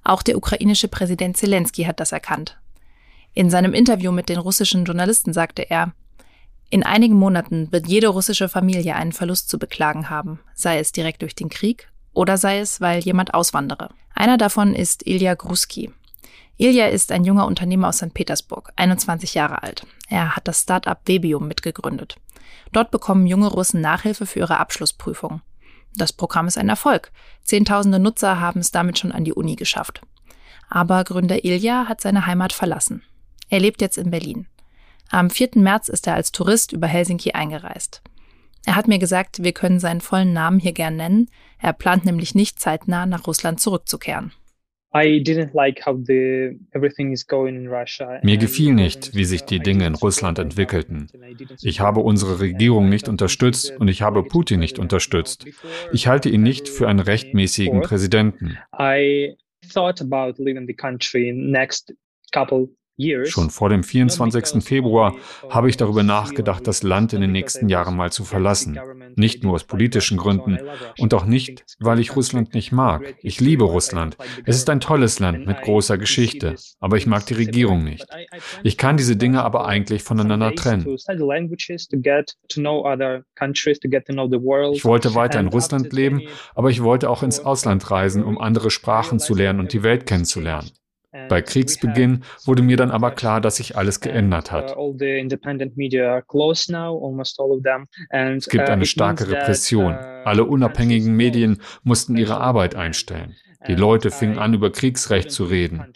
Auch 0.04 0.22
der 0.22 0.36
ukrainische 0.36 0.88
Präsident 0.88 1.36
Zelensky 1.36 1.84
hat 1.84 2.00
das 2.00 2.12
erkannt. 2.12 2.58
In 3.34 3.50
seinem 3.50 3.74
Interview 3.74 4.12
mit 4.12 4.28
den 4.28 4.38
russischen 4.38 4.84
Journalisten 4.84 5.32
sagte 5.32 5.68
er, 5.68 5.92
in 6.70 6.82
einigen 6.82 7.14
Monaten 7.14 7.72
wird 7.72 7.86
jede 7.86 8.08
russische 8.08 8.48
Familie 8.48 8.94
einen 8.94 9.12
Verlust 9.12 9.48
zu 9.48 9.58
beklagen 9.58 10.10
haben, 10.10 10.40
sei 10.54 10.78
es 10.78 10.92
direkt 10.92 11.22
durch 11.22 11.34
den 11.34 11.48
Krieg 11.48 11.88
oder 12.12 12.36
sei 12.36 12.58
es, 12.58 12.80
weil 12.80 13.00
jemand 13.00 13.32
auswandere. 13.32 13.90
Einer 14.14 14.36
davon 14.36 14.74
ist 14.74 15.06
Ilya 15.06 15.34
Gruski. 15.34 15.90
Ilya 16.58 16.88
ist 16.88 17.12
ein 17.12 17.24
junger 17.24 17.46
Unternehmer 17.46 17.88
aus 17.88 17.98
St. 17.98 18.12
Petersburg, 18.12 18.72
21 18.76 19.34
Jahre 19.34 19.62
alt. 19.62 19.86
Er 20.08 20.34
hat 20.36 20.48
das 20.48 20.62
Start-up 20.62 21.02
Webium 21.06 21.46
mitgegründet. 21.46 22.16
Dort 22.72 22.90
bekommen 22.90 23.26
junge 23.26 23.46
Russen 23.46 23.80
Nachhilfe 23.80 24.26
für 24.26 24.40
ihre 24.40 24.58
Abschlussprüfung. 24.58 25.40
Das 25.98 26.12
Programm 26.12 26.46
ist 26.46 26.56
ein 26.56 26.68
Erfolg. 26.68 27.10
Zehntausende 27.42 27.98
Nutzer 27.98 28.38
haben 28.40 28.60
es 28.60 28.70
damit 28.70 28.98
schon 28.98 29.10
an 29.10 29.24
die 29.24 29.34
Uni 29.34 29.56
geschafft. 29.56 30.00
Aber 30.70 31.02
Gründer 31.02 31.44
Ilja 31.44 31.86
hat 31.88 32.00
seine 32.00 32.26
Heimat 32.26 32.52
verlassen. 32.52 33.02
Er 33.48 33.58
lebt 33.58 33.80
jetzt 33.80 33.98
in 33.98 34.10
Berlin. 34.10 34.46
Am 35.10 35.28
4. 35.28 35.50
März 35.56 35.88
ist 35.88 36.06
er 36.06 36.14
als 36.14 36.30
Tourist 36.30 36.72
über 36.72 36.86
Helsinki 36.86 37.32
eingereist. 37.32 38.02
Er 38.64 38.76
hat 38.76 38.86
mir 38.86 38.98
gesagt, 38.98 39.42
wir 39.42 39.52
können 39.52 39.80
seinen 39.80 40.00
vollen 40.00 40.32
Namen 40.32 40.60
hier 40.60 40.72
gern 40.72 40.94
nennen. 40.94 41.30
Er 41.58 41.72
plant 41.72 42.04
nämlich 42.04 42.34
nicht 42.34 42.60
zeitnah 42.60 43.06
nach 43.06 43.26
Russland 43.26 43.60
zurückzukehren. 43.60 44.32
Mir 48.22 48.38
gefiel 48.38 48.72
nicht, 48.72 49.14
wie 49.14 49.24
sich 49.24 49.42
die 49.42 49.60
Dinge 49.60 49.86
in 49.86 49.94
Russland 49.94 50.38
entwickelten. 50.38 51.08
Ich 51.60 51.80
habe 51.80 52.00
unsere 52.00 52.40
Regierung 52.40 52.88
nicht 52.88 53.08
unterstützt 53.08 53.72
und 53.78 53.88
ich 53.88 54.00
habe 54.00 54.22
Putin 54.22 54.60
nicht 54.60 54.78
unterstützt. 54.78 55.46
Ich 55.92 56.06
halte 56.06 56.30
ihn 56.30 56.42
nicht 56.42 56.68
für 56.68 56.88
einen 56.88 57.00
rechtmäßigen 57.00 57.82
Präsidenten. 57.82 58.56
Schon 63.26 63.50
vor 63.50 63.68
dem 63.68 63.84
24. 63.84 64.62
Februar 64.62 65.14
habe 65.48 65.68
ich 65.68 65.76
darüber 65.76 66.02
nachgedacht, 66.02 66.66
das 66.66 66.82
Land 66.82 67.12
in 67.12 67.20
den 67.20 67.30
nächsten 67.30 67.68
Jahren 67.68 67.96
mal 67.96 68.10
zu 68.10 68.24
verlassen. 68.24 68.78
Nicht 69.14 69.44
nur 69.44 69.54
aus 69.54 69.64
politischen 69.64 70.18
Gründen 70.18 70.58
und 70.98 71.14
auch 71.14 71.24
nicht, 71.24 71.64
weil 71.78 72.00
ich 72.00 72.16
Russland 72.16 72.54
nicht 72.54 72.72
mag. 72.72 73.14
Ich 73.22 73.40
liebe 73.40 73.64
Russland. 73.64 74.16
Es 74.44 74.56
ist 74.56 74.68
ein 74.68 74.80
tolles 74.80 75.20
Land 75.20 75.46
mit 75.46 75.62
großer 75.62 75.96
Geschichte, 75.96 76.56
aber 76.80 76.96
ich 76.96 77.06
mag 77.06 77.24
die 77.26 77.34
Regierung 77.34 77.84
nicht. 77.84 78.04
Ich 78.64 78.76
kann 78.76 78.96
diese 78.96 79.16
Dinge 79.16 79.44
aber 79.44 79.66
eigentlich 79.66 80.02
voneinander 80.02 80.54
trennen. 80.54 80.86
Ich 84.72 84.84
wollte 84.84 85.14
weiter 85.14 85.40
in 85.40 85.48
Russland 85.48 85.92
leben, 85.92 86.22
aber 86.54 86.70
ich 86.70 86.82
wollte 86.82 87.10
auch 87.10 87.22
ins 87.22 87.40
Ausland 87.40 87.90
reisen, 87.90 88.24
um 88.24 88.38
andere 88.38 88.70
Sprachen 88.70 89.20
zu 89.20 89.34
lernen 89.34 89.60
und 89.60 89.72
die 89.72 89.82
Welt 89.84 90.06
kennenzulernen. 90.06 90.70
Bei 91.28 91.40
Kriegsbeginn 91.40 92.24
wurde 92.44 92.62
mir 92.62 92.76
dann 92.76 92.90
aber 92.90 93.12
klar, 93.12 93.40
dass 93.40 93.56
sich 93.56 93.76
alles 93.76 94.00
geändert 94.00 94.52
hat. 94.52 94.76
Uh, 94.76 94.94
es 95.00 95.28
gibt 98.48 98.68
eine 98.68 98.82
uh, 98.82 98.84
starke 98.84 99.30
Repression. 99.30 99.94
Uh, 99.94 100.24
Alle 100.24 100.44
unabhängigen 100.44 101.16
Medien 101.16 101.62
mussten 101.82 102.14
ihre 102.16 102.38
Arbeit 102.38 102.74
einstellen. 102.74 103.36
Die 103.66 103.74
Leute 103.74 104.10
fingen 104.12 104.38
an, 104.38 104.54
über 104.54 104.70
Kriegsrecht 104.70 105.32
zu 105.32 105.44
reden. 105.44 105.92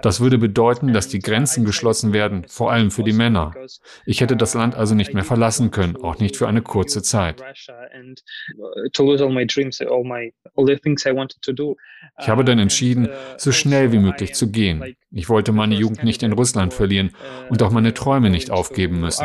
Das 0.00 0.20
würde 0.20 0.38
bedeuten, 0.38 0.94
dass 0.94 1.08
die 1.08 1.18
Grenzen 1.18 1.64
geschlossen 1.64 2.14
werden, 2.14 2.44
vor 2.48 2.72
allem 2.72 2.90
für 2.90 3.02
die 3.02 3.12
Männer. 3.12 3.54
Ich 4.06 4.22
hätte 4.22 4.36
das 4.36 4.54
Land 4.54 4.74
also 4.74 4.94
nicht 4.94 5.12
mehr 5.12 5.24
verlassen 5.24 5.70
können, 5.70 5.96
auch 5.96 6.18
nicht 6.18 6.36
für 6.36 6.48
eine 6.48 6.62
kurze 6.62 7.02
Zeit. 7.02 7.42
Ich 12.20 12.28
habe 12.28 12.44
dann 12.44 12.58
entschieden, 12.58 13.08
so 13.36 13.52
schnell 13.52 13.92
wie 13.92 13.98
mölich 13.98 14.34
zu 14.34 14.50
gehen. 14.50 14.96
Ich 15.10 15.28
wollte 15.28 15.52
meine 15.52 15.74
Jugend 15.74 16.04
nicht 16.04 16.22
in 16.22 16.32
Russland 16.32 16.72
verlieren 16.72 17.10
und 17.50 17.62
auch 17.62 17.70
meine 17.70 17.92
Träume 17.92 18.30
nicht 18.30 18.50
aufgeben 18.50 19.00
müssen. 19.00 19.22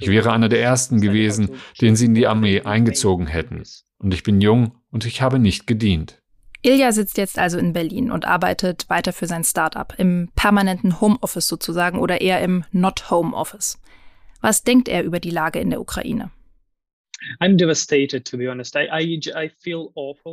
Ich 0.00 0.08
wäre 0.08 0.32
einer 0.32 0.48
der 0.48 0.62
Ersten 0.62 1.00
gewesen, 1.00 1.50
den 1.80 1.96
sie 1.96 2.06
in 2.06 2.14
die 2.14 2.26
Armee 2.26 2.62
eingezogen 2.62 3.26
hätten 3.26 3.64
und 4.02 4.12
ich 4.12 4.22
bin 4.22 4.40
jung 4.40 4.72
und 4.90 5.06
ich 5.06 5.22
habe 5.22 5.38
nicht 5.38 5.66
gedient. 5.66 6.20
Ilja 6.62 6.92
sitzt 6.92 7.18
jetzt 7.18 7.38
also 7.38 7.58
in 7.58 7.72
Berlin 7.72 8.10
und 8.10 8.24
arbeitet 8.24 8.88
weiter 8.88 9.12
für 9.12 9.26
sein 9.26 9.42
Startup 9.42 9.92
im 9.98 10.28
permanenten 10.36 11.00
Homeoffice 11.00 11.48
sozusagen 11.48 11.98
oder 11.98 12.20
eher 12.20 12.40
im 12.40 12.64
Not 12.70 13.10
Home 13.10 13.34
Office. 13.34 13.80
Was 14.40 14.62
denkt 14.62 14.88
er 14.88 15.02
über 15.02 15.18
die 15.18 15.30
Lage 15.30 15.58
in 15.58 15.70
der 15.70 15.80
Ukraine? 15.80 16.30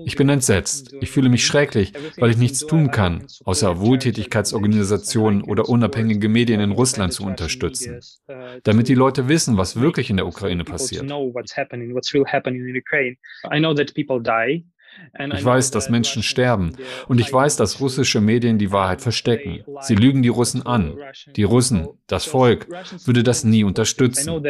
Ich 0.06 0.16
bin 0.16 0.30
entsetzt. 0.30 0.96
Ich 1.02 1.10
fühle 1.12 1.30
mich 1.30 1.46
schrecklich, 1.46 1.94
weil 2.18 2.32
ich 2.32 2.38
nichts 2.38 2.66
tun 2.66 2.92
kann, 2.92 3.26
außer 3.46 3.80
Wohltätigkeitsorganisationen 3.80 5.42
oder 5.44 5.70
unabhängige 5.70 6.30
Medien 6.30 6.60
in 6.60 6.72
Russland 6.72 7.14
zu 7.14 7.24
unterstützen, 7.24 8.00
damit 8.64 8.88
die 8.88 8.96
Leute 8.96 9.28
wissen, 9.28 9.58
was 9.58 9.80
wirklich 9.80 10.10
in 10.10 10.18
der 10.18 10.28
Ukraine 10.28 10.64
passiert. 10.64 11.04
Ich 15.34 15.44
weiß, 15.44 15.72
dass 15.72 15.90
Menschen 15.90 16.24
sterben. 16.24 16.74
Und 17.08 17.20
ich 17.20 17.32
weiß, 17.32 17.56
dass 17.56 17.80
russische 17.80 18.22
Medien 18.22 18.58
die 18.58 18.72
Wahrheit 18.72 19.02
verstecken. 19.02 19.64
Sie 19.82 19.96
lügen 19.96 20.22
die 20.22 20.30
Russen 20.30 20.66
an. 20.66 20.98
Die 21.36 21.44
Russen, 21.44 21.88
das 22.08 22.26
Volk, 22.26 22.68
würde 23.06 23.24
das 23.24 23.44
nie 23.44 23.64
unterstützen. 23.64 24.44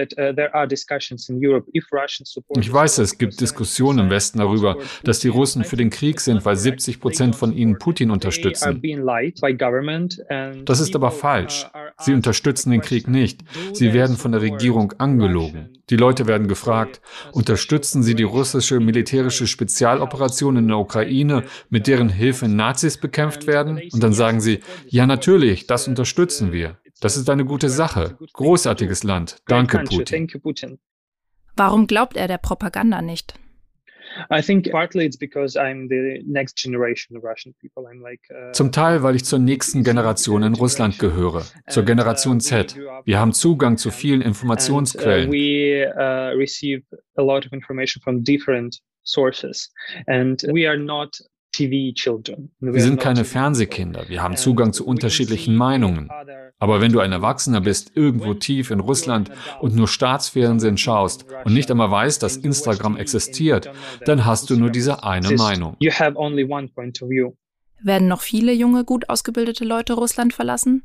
Ich 2.57 2.73
weiß, 2.73 2.97
es 2.99 3.17
gibt 3.17 3.41
Diskussionen 3.41 3.99
im 3.99 4.09
Westen 4.09 4.39
darüber, 4.39 4.77
dass 5.03 5.19
die 5.19 5.27
Russen 5.29 5.63
für 5.63 5.77
den 5.77 5.89
Krieg 5.89 6.19
sind, 6.19 6.45
weil 6.45 6.55
70 6.55 6.99
Prozent 6.99 7.35
von 7.35 7.53
ihnen 7.53 7.77
Putin 7.77 8.11
unterstützen. 8.11 8.81
Das 10.65 10.79
ist 10.79 10.95
aber 10.95 11.11
falsch. 11.11 11.67
Sie 11.99 12.13
unterstützen 12.13 12.71
den 12.71 12.81
Krieg 12.81 13.07
nicht. 13.07 13.41
Sie 13.73 13.93
werden 13.93 14.17
von 14.17 14.31
der 14.31 14.41
Regierung 14.41 14.93
angelogen. 14.97 15.69
Die 15.89 15.95
Leute 15.95 16.27
werden 16.27 16.47
gefragt, 16.47 17.01
unterstützen 17.31 18.03
Sie 18.03 18.13
die 18.13 18.23
russische 18.23 18.79
militärische 18.79 19.47
Spezialoperation 19.47 20.38
in 20.47 20.67
der 20.67 20.77
Ukraine, 20.77 21.43
mit 21.69 21.87
deren 21.87 22.09
Hilfe 22.09 22.47
Nazis 22.47 22.97
bekämpft 22.97 23.47
werden? 23.47 23.81
Und 23.91 24.01
dann 24.01 24.13
sagen 24.13 24.41
sie, 24.41 24.61
ja 24.87 25.05
natürlich, 25.05 25.67
das 25.67 25.87
unterstützen 25.87 26.51
wir. 26.51 26.77
Das 27.01 27.17
ist 27.17 27.29
eine 27.29 27.45
gute 27.45 27.69
Sache. 27.69 28.17
Großartiges 28.33 29.03
Land. 29.03 29.37
Danke, 29.47 29.79
Putin. 29.79 30.79
Warum 31.55 31.87
glaubt 31.87 32.15
er 32.17 32.27
der 32.27 32.37
Propaganda 32.37 33.01
nicht? 33.01 33.33
Zum 38.53 38.71
Teil, 38.71 39.03
weil 39.03 39.15
ich 39.15 39.25
zur 39.25 39.39
nächsten 39.39 39.83
Generation 39.83 40.43
in 40.43 40.53
Russland 40.53 40.99
gehöre, 40.99 41.45
zur 41.67 41.83
Generation 41.83 42.37
uh, 42.37 42.39
Z. 42.39 42.77
Wir 43.05 43.19
haben 43.19 43.33
Zugang 43.33 43.77
zu 43.77 43.91
vielen 43.91 44.21
uh, 44.21 44.25
Informationsquellen. 44.25 45.31
Wir 52.59 52.81
sind 52.81 52.99
keine 52.99 53.25
Fernsehkinder. 53.25 54.07
Wir 54.07 54.21
haben 54.21 54.35
Zugang 54.35 54.73
zu 54.73 54.85
unterschiedlichen 54.85 55.55
Meinungen. 55.55 56.09
Aber 56.59 56.81
wenn 56.81 56.91
du 56.91 56.99
ein 56.99 57.13
Erwachsener 57.13 57.61
bist, 57.61 57.95
irgendwo 57.95 58.33
tief 58.33 58.69
in 58.69 58.81
Russland 58.81 59.31
und 59.61 59.75
nur 59.75 59.87
Staatsfernsehen 59.87 60.77
schaust 60.77 61.25
und 61.45 61.53
nicht 61.53 61.71
einmal 61.71 61.89
weißt, 61.89 62.21
dass 62.21 62.35
Instagram 62.35 62.97
existiert, 62.97 63.71
dann 64.05 64.25
hast 64.25 64.49
du 64.49 64.57
nur 64.57 64.69
diese 64.69 65.03
eine 65.03 65.31
Meinung. 65.35 65.77
Werden 67.81 68.07
noch 68.09 68.21
viele 68.21 68.51
junge, 68.51 68.83
gut 68.83 69.09
ausgebildete 69.09 69.63
Leute 69.63 69.93
Russland 69.93 70.33
verlassen? 70.33 70.83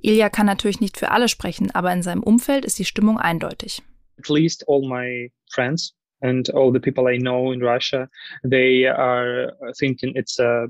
Ilya 0.00 0.30
kann 0.30 0.46
natürlich 0.46 0.80
nicht 0.80 0.96
für 0.96 1.10
alle 1.10 1.28
sprechen, 1.28 1.70
aber 1.72 1.92
in 1.92 2.02
seinem 2.02 2.22
Umfeld 2.22 2.64
ist 2.64 2.78
die 2.78 2.86
Stimmung 2.86 3.18
eindeutig. 3.18 3.82
At 4.18 4.30
least 4.30 4.66
all 4.66 4.80
my 4.88 5.30
friends 5.52 5.94
and 6.20 6.52
all 6.54 6.72
the 6.72 6.78
people 6.78 7.12
I 7.12 7.18
know 7.18 7.52
in 7.52 7.62
Russia, 7.62 8.08
they 8.42 8.88
are 8.88 9.54
thinking 9.78 10.14
it's 10.16 10.38
a 10.38 10.68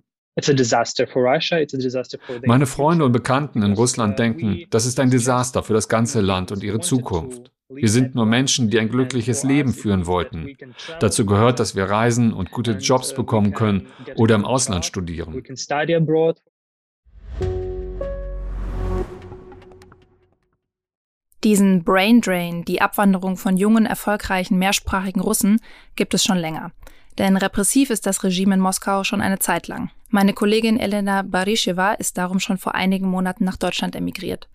meine 2.47 2.67
Freunde 2.67 3.05
und 3.05 3.13
Bekannten 3.13 3.63
in 3.63 3.73
Russland 3.73 4.19
denken, 4.19 4.65
das 4.71 4.87
ist 4.87 5.01
ein 5.01 5.11
Desaster 5.11 5.63
für 5.63 5.73
das 5.73 5.89
ganze 5.89 6.21
Land 6.21 6.53
und 6.53 6.63
ihre 6.63 6.81
Zukunft. 6.81 7.51
Wir 7.73 7.89
sind 7.89 8.17
nur 8.17 8.27
Menschen, 8.27 8.69
die 8.69 8.81
ein 8.81 8.89
glückliches 8.89 9.45
Leben 9.45 9.73
führen 9.73 10.07
wollten. 10.07 10.57
Dazu 10.99 11.25
gehört, 11.25 11.61
dass 11.61 11.77
wir 11.77 11.85
reisen 11.85 12.33
und 12.33 12.51
gute 12.51 12.73
Jobs 12.73 13.15
bekommen 13.15 13.53
können 13.53 13.87
oder 14.17 14.35
im 14.35 14.45
Ausland 14.45 14.85
studieren. 14.85 15.43
Diesen 21.43 21.85
Brain 21.85 22.21
Drain, 22.21 22.65
die 22.67 22.83
Abwanderung 22.83 23.37
von 23.39 23.57
jungen, 23.57 23.87
erfolgreichen, 23.87 24.59
mehrsprachigen 24.59 25.21
Russen, 25.21 25.61
gibt 25.97 26.13
es 26.13 26.23
schon 26.23 26.37
länger. 26.37 26.73
Denn 27.19 27.37
repressiv 27.37 27.91
ist 27.91 28.05
das 28.07 28.25
Regime 28.25 28.55
in 28.55 28.61
Moskau 28.61 29.05
schon 29.05 29.23
eine 29.23 29.39
Zeit 29.39 29.69
lang. 29.69 29.91
Meine 30.13 30.35
Kollegin 30.35 30.81
Elena 30.81 31.23
Barischewa 31.23 31.93
ist 31.93 32.19
darum 32.19 32.41
schon 32.41 32.59
vor 32.59 32.75
einigen 32.75 33.07
Monaten 33.07 33.45
nach 33.45 33.57
Deutschland 33.57 33.95
emigriert. 33.95 34.49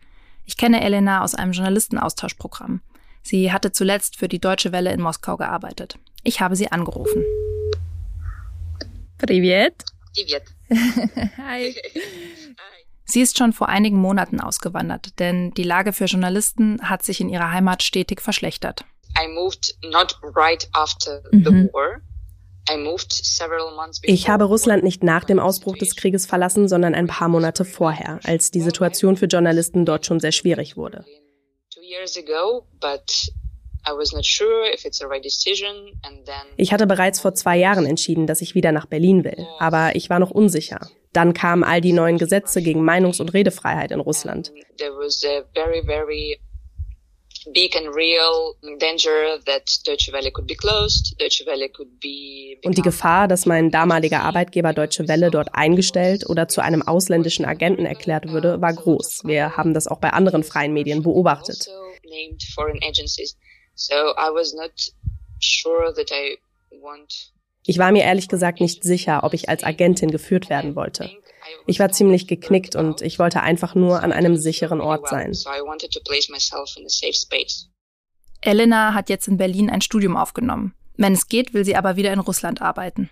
Ich 0.45 0.57
kenne 0.57 0.83
Elena 0.83 1.23
aus 1.23 1.33
einem 1.33 1.53
Journalistenaustauschprogramm. 1.53 2.81
Sie 3.23 3.53
hatte 3.53 3.71
zuletzt 3.71 4.17
für 4.17 4.27
die 4.27 4.39
Deutsche 4.39 4.73
Welle 4.73 4.91
in 4.91 4.99
Moskau 4.99 5.37
gearbeitet. 5.37 5.97
Ich 6.23 6.41
habe 6.41 6.57
sie 6.57 6.73
angerufen. 6.73 7.23
Privet. 9.17 9.85
Privet. 10.13 10.43
Hi. 11.37 11.73
Sie 13.05 13.21
ist 13.21 13.37
schon 13.37 13.53
vor 13.53 13.69
einigen 13.69 13.97
Monaten 13.97 14.41
ausgewandert, 14.41 15.19
denn 15.19 15.51
die 15.51 15.63
Lage 15.63 15.93
für 15.93 16.05
Journalisten 16.05 16.81
hat 16.81 17.03
sich 17.03 17.21
in 17.21 17.29
ihrer 17.29 17.51
Heimat 17.51 17.81
stetig 17.81 18.21
verschlechtert. 18.21 18.83
I 19.17 19.29
moved 19.29 19.73
not 19.89 20.19
right 20.35 20.67
after 20.73 21.23
the 21.31 21.49
mhm. 21.49 21.69
war. 21.71 22.01
Ich 24.03 24.29
habe 24.29 24.45
Russland 24.45 24.83
nicht 24.83 25.03
nach 25.03 25.23
dem 25.23 25.39
Ausbruch 25.39 25.77
des 25.77 25.95
Krieges 25.95 26.25
verlassen, 26.25 26.67
sondern 26.67 26.95
ein 26.95 27.07
paar 27.07 27.27
Monate 27.27 27.65
vorher, 27.65 28.19
als 28.23 28.51
die 28.51 28.61
Situation 28.61 29.17
für 29.17 29.27
Journalisten 29.27 29.85
dort 29.85 30.05
schon 30.05 30.19
sehr 30.19 30.31
schwierig 30.31 30.75
wurde. 30.77 31.05
Ich 36.57 36.73
hatte 36.73 36.87
bereits 36.87 37.19
vor 37.19 37.33
zwei 37.35 37.57
Jahren 37.57 37.85
entschieden, 37.85 38.25
dass 38.25 38.41
ich 38.41 38.55
wieder 38.55 38.71
nach 38.71 38.87
Berlin 38.87 39.23
will, 39.23 39.45
aber 39.59 39.95
ich 39.95 40.09
war 40.09 40.19
noch 40.19 40.31
unsicher. 40.31 40.89
Dann 41.13 41.33
kamen 41.33 41.63
all 41.63 41.81
die 41.81 41.93
neuen 41.93 42.17
Gesetze 42.17 42.61
gegen 42.61 42.83
Meinungs- 42.83 43.21
und 43.21 43.33
Redefreiheit 43.33 43.91
in 43.91 44.01
Russland. 44.01 44.51
Und 52.63 52.77
die 52.77 52.81
Gefahr, 52.81 53.27
dass 53.27 53.45
mein 53.45 53.71
damaliger 53.71 54.21
Arbeitgeber 54.21 54.73
Deutsche 54.73 55.07
Welle 55.07 55.31
dort 55.31 55.49
eingestellt 55.53 56.27
oder 56.27 56.47
zu 56.47 56.61
einem 56.61 56.81
ausländischen 56.81 57.45
Agenten 57.45 57.85
erklärt 57.85 58.31
würde, 58.31 58.61
war 58.61 58.73
groß. 58.73 59.21
Wir 59.25 59.57
haben 59.57 59.73
das 59.73 59.87
auch 59.87 59.99
bei 59.99 60.11
anderen 60.11 60.43
freien 60.43 60.73
Medien 60.73 61.03
beobachtet. 61.03 61.67
Ich 67.67 67.77
war 67.79 67.91
mir 67.91 68.03
ehrlich 68.03 68.27
gesagt 68.27 68.61
nicht 68.61 68.83
sicher, 68.83 69.23
ob 69.23 69.33
ich 69.33 69.49
als 69.49 69.63
Agentin 69.63 70.11
geführt 70.11 70.49
werden 70.49 70.75
wollte. 70.75 71.09
Ich 71.65 71.79
war 71.79 71.91
ziemlich 71.91 72.27
geknickt 72.27 72.75
und 72.75 73.01
ich 73.01 73.19
wollte 73.19 73.41
einfach 73.41 73.75
nur 73.75 74.03
an 74.03 74.11
einem 74.11 74.37
sicheren 74.37 74.81
Ort 74.81 75.09
sein. 75.09 75.35
Elena 78.41 78.93
hat 78.93 79.09
jetzt 79.09 79.27
in 79.27 79.37
Berlin 79.37 79.69
ein 79.69 79.81
Studium 79.81 80.15
aufgenommen. 80.17 80.73
Wenn 80.97 81.13
es 81.13 81.27
geht, 81.27 81.53
will 81.53 81.65
sie 81.65 81.75
aber 81.75 81.95
wieder 81.95 82.13
in 82.13 82.19
Russland 82.19 82.61
arbeiten. 82.61 83.09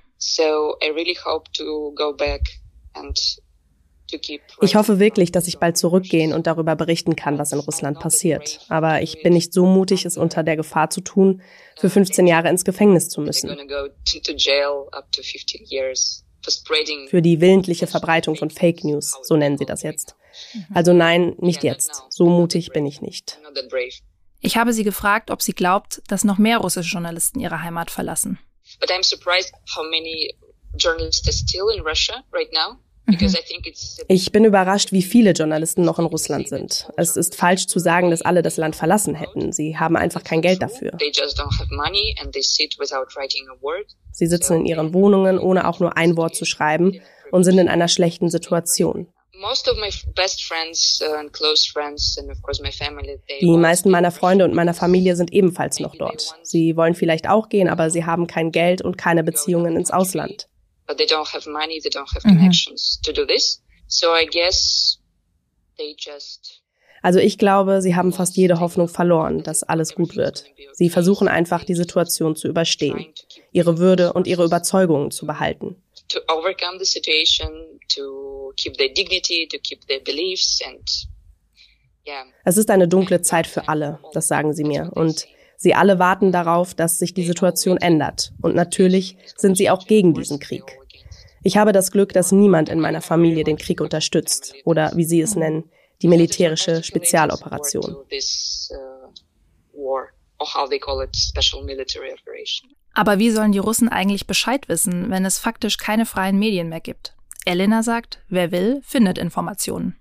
Ich 4.62 4.76
hoffe 4.76 5.00
wirklich, 5.00 5.32
dass 5.32 5.48
ich 5.48 5.58
bald 5.58 5.78
zurückgehen 5.78 6.34
und 6.34 6.46
darüber 6.46 6.76
berichten 6.76 7.16
kann, 7.16 7.40
was 7.40 7.52
in 7.52 7.60
Russland 7.60 8.00
passiert. 8.00 8.60
Aber 8.70 9.02
ich 9.02 9.24
bin 9.24 9.34
nicht 9.34 9.54
so 9.54 9.66
mutig, 9.66 10.06
es 10.06 10.18
unter 10.18 10.44
der 10.44 10.56
Gefahr 10.56 10.90
zu 10.90 11.02
tun, 11.02 11.42
für 11.78 11.90
15 11.90 12.28
Jahre 12.28 12.50
ins 12.50 12.64
Gefängnis 12.64 13.10
zu 13.10 13.22
müssen. 13.22 13.50
Für 17.10 17.22
die 17.22 17.40
willentliche 17.42 17.88
Verbreitung 17.88 18.36
von 18.36 18.50
Fake 18.50 18.84
News, 18.84 19.16
so 19.22 19.36
nennen 19.38 19.58
sie 19.58 19.66
das 19.66 19.82
jetzt. 19.84 20.16
Also 20.74 20.94
nein, 20.94 21.36
nicht 21.40 21.64
jetzt. 21.64 22.04
So 22.10 22.28
mutig 22.28 22.72
bin 22.72 22.86
ich 22.86 23.02
nicht. 23.02 23.40
Ich 24.40 24.58
habe 24.58 24.74
sie 24.74 24.84
gefragt, 24.84 25.32
ob 25.32 25.42
sie 25.42 25.54
glaubt, 25.54 26.02
dass 26.08 26.24
noch 26.24 26.38
mehr 26.38 26.58
russische 26.58 26.92
Journalisten 26.92 27.40
ihre 27.40 27.62
Heimat 27.62 27.90
verlassen. 27.92 28.40
But 28.80 28.92
I'm 28.92 29.04
surprised 29.04 29.54
how 29.76 29.84
many 29.84 30.36
journalists 30.76 31.28
are 31.28 31.34
still 31.34 31.70
in 31.70 31.82
Russia 31.82 32.24
right 32.34 32.52
now. 32.52 32.78
Mhm. 33.06 33.18
Ich 34.08 34.32
bin 34.32 34.46
überrascht, 34.46 34.92
wie 34.94 35.02
viele 35.02 35.32
Journalisten 35.32 35.84
noch 35.84 36.00
in 36.00 36.06
Russland 36.06 36.48
sind. 36.48 36.90
Es 36.96 37.18
ist 37.18 37.36
falsch 37.36 37.68
zu 37.68 37.80
sagen, 37.80 38.12
dass 38.12 38.22
alle 38.22 38.42
das 38.42 38.58
Land 38.58 38.76
verlassen 38.76 39.14
hätten. 39.14 39.52
Sie 39.52 39.78
haben 39.78 39.98
einfach 39.98 40.24
kein 40.24 40.42
Geld 40.42 40.62
dafür. 40.62 40.92
Sie 44.12 44.28
sitzen 44.28 44.54
in 44.60 44.66
ihren 44.66 44.94
Wohnungen, 44.94 45.40
ohne 45.40 45.68
auch 45.68 45.80
nur 45.80 45.98
ein 45.98 46.16
Wort 46.16 46.36
zu 46.36 46.46
schreiben 46.46 47.02
und 47.32 47.44
sind 47.44 47.58
in 47.58 47.68
einer 47.68 47.88
schlechten 47.90 48.30
Situation. 48.30 49.08
Die 53.42 53.58
meisten 53.58 53.90
meiner 53.90 54.12
Freunde 54.12 54.46
und 54.46 54.54
meiner 54.54 54.74
Familie 54.74 55.16
sind 55.18 55.34
ebenfalls 55.34 55.80
noch 55.80 55.96
dort. 55.96 56.36
Sie 56.44 56.78
wollen 56.78 56.96
vielleicht 56.96 57.28
auch 57.28 57.50
gehen, 57.50 57.68
aber 57.68 57.90
sie 57.90 58.06
haben 58.06 58.28
kein 58.28 58.52
Geld 58.52 58.82
und 58.82 58.98
keine 58.98 59.24
Beziehungen 59.24 59.76
ins 59.76 59.92
Ausland. 59.92 60.48
Also 67.02 67.20
ich 67.20 67.38
glaube, 67.38 67.82
sie 67.82 67.96
haben 67.96 68.14
fast 68.14 68.38
jede 68.38 68.62
Hoffnung 68.62 68.88
verloren, 68.88 69.44
dass 69.44 69.62
alles 69.64 69.94
gut 69.94 70.16
wird. 70.16 70.46
Sie 70.72 70.90
versuchen 70.90 71.28
einfach, 71.28 71.66
die 71.66 71.76
Situation 71.76 72.36
zu 72.36 72.48
überstehen, 72.48 73.14
ihre 73.52 73.78
Würde 73.78 74.14
und 74.14 74.26
ihre 74.26 74.46
Überzeugungen 74.46 75.12
zu 75.12 75.26
behalten. 75.26 75.76
Es 82.46 82.58
ist 82.58 82.70
eine 82.70 82.88
dunkle 82.88 83.22
Zeit 83.22 83.48
für 83.48 83.68
alle, 83.68 84.00
das 84.14 84.28
sagen 84.28 84.54
sie 84.54 84.64
mir. 84.64 84.92
Und 84.94 85.28
sie 85.64 85.74
alle 85.74 85.98
warten 85.98 86.32
darauf, 86.32 86.76
dass 86.76 87.00
sich 87.00 87.14
die 87.14 87.26
Situation 87.26 87.78
ändert. 87.78 88.34
Und 88.42 88.54
natürlich 88.54 89.18
sind 89.36 89.58
sie 89.58 89.70
auch 89.70 89.88
gegen 89.88 90.14
diesen 90.14 90.40
Krieg. 90.40 90.78
Ich 91.42 91.58
habe 91.58 91.72
das 91.72 91.92
Glück, 91.92 92.14
dass 92.14 92.32
niemand 92.32 92.70
in 92.70 92.80
meiner 92.80 93.02
Familie 93.02 93.44
den 93.44 93.58
Krieg 93.58 93.82
unterstützt 93.82 94.54
oder, 94.64 94.92
wie 94.96 95.04
sie 95.04 95.22
es 95.22 95.36
nennen, 95.36 95.70
die 96.02 96.08
militärische 96.08 96.84
Spezialoperation. 96.84 97.98
Aber 102.94 103.20
wie 103.20 103.32
sollen 103.32 103.52
die 103.52 103.60
Russen 103.60 103.90
eigentlich 103.90 104.28
Bescheid 104.28 104.70
wissen, 104.70 105.10
wenn 105.10 105.26
es 105.26 105.40
faktisch 105.40 105.78
keine 105.78 106.06
freien 106.06 106.38
Medien 106.38 106.70
mehr 106.70 106.82
gibt? 106.82 107.16
Elena 107.46 107.84
sagt, 107.84 108.20
wer 108.30 108.52
will, 108.52 108.82
findet 108.84 109.18
Informationen. 109.18 109.98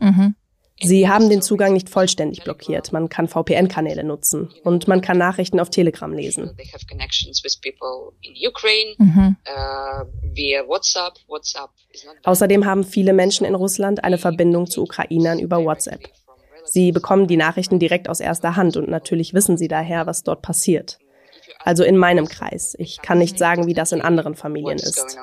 Mhm. 0.00 0.34
Sie 0.82 1.08
haben 1.08 1.28
den 1.28 1.42
Zugang 1.42 1.72
nicht 1.72 1.90
vollständig 1.90 2.42
blockiert. 2.42 2.92
Man 2.92 3.08
kann 3.08 3.28
VPN-Kanäle 3.28 4.02
nutzen 4.04 4.50
und 4.64 4.88
man 4.88 5.00
kann 5.02 5.18
Nachrichten 5.18 5.60
auf 5.60 5.70
Telegram 5.70 6.12
lesen. 6.12 6.56
Mhm. 8.98 9.36
Außerdem 12.24 12.64
haben 12.64 12.84
viele 12.84 13.12
Menschen 13.12 13.46
in 13.46 13.54
Russland 13.54 14.04
eine 14.04 14.18
Verbindung 14.18 14.66
zu 14.66 14.82
Ukrainern 14.82 15.38
über 15.38 15.62
WhatsApp. 15.64 16.08
Sie 16.64 16.92
bekommen 16.92 17.26
die 17.26 17.36
Nachrichten 17.36 17.78
direkt 17.78 18.08
aus 18.08 18.20
erster 18.20 18.56
Hand 18.56 18.76
und 18.76 18.88
natürlich 18.88 19.34
wissen 19.34 19.56
sie 19.56 19.68
daher, 19.68 20.06
was 20.06 20.22
dort 20.22 20.42
passiert. 20.42 20.98
Also 21.64 21.84
in 21.84 21.96
meinem 21.96 22.26
Kreis. 22.26 22.74
Ich 22.78 23.02
kann 23.02 23.18
nicht 23.18 23.38
sagen, 23.38 23.66
wie 23.66 23.74
das 23.74 23.92
in 23.92 24.00
anderen 24.00 24.34
Familien 24.34 24.78
ist. 24.78 25.18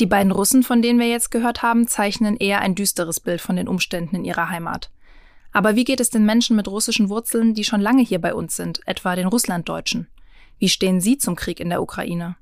Die 0.00 0.06
beiden 0.06 0.32
Russen, 0.32 0.62
von 0.62 0.82
denen 0.82 0.98
wir 0.98 1.08
jetzt 1.08 1.30
gehört 1.30 1.62
haben, 1.62 1.86
zeichnen 1.86 2.36
eher 2.36 2.60
ein 2.60 2.74
düsteres 2.74 3.20
Bild 3.20 3.40
von 3.40 3.56
den 3.56 3.68
Umständen 3.68 4.16
in 4.16 4.24
ihrer 4.24 4.50
Heimat. 4.50 4.90
Aber 5.52 5.76
wie 5.76 5.84
geht 5.84 6.00
es 6.00 6.10
den 6.10 6.26
Menschen 6.26 6.56
mit 6.56 6.66
russischen 6.66 7.08
Wurzeln, 7.08 7.54
die 7.54 7.62
schon 7.62 7.80
lange 7.80 8.02
hier 8.02 8.20
bei 8.20 8.34
uns 8.34 8.56
sind, 8.56 8.80
etwa 8.86 9.14
den 9.14 9.28
Russlanddeutschen? 9.28 10.08
Wie 10.58 10.68
stehen 10.68 11.00
sie 11.00 11.16
zum 11.16 11.36
Krieg 11.36 11.60
in 11.60 11.68
der 11.68 11.80
Ukraine? 11.80 12.36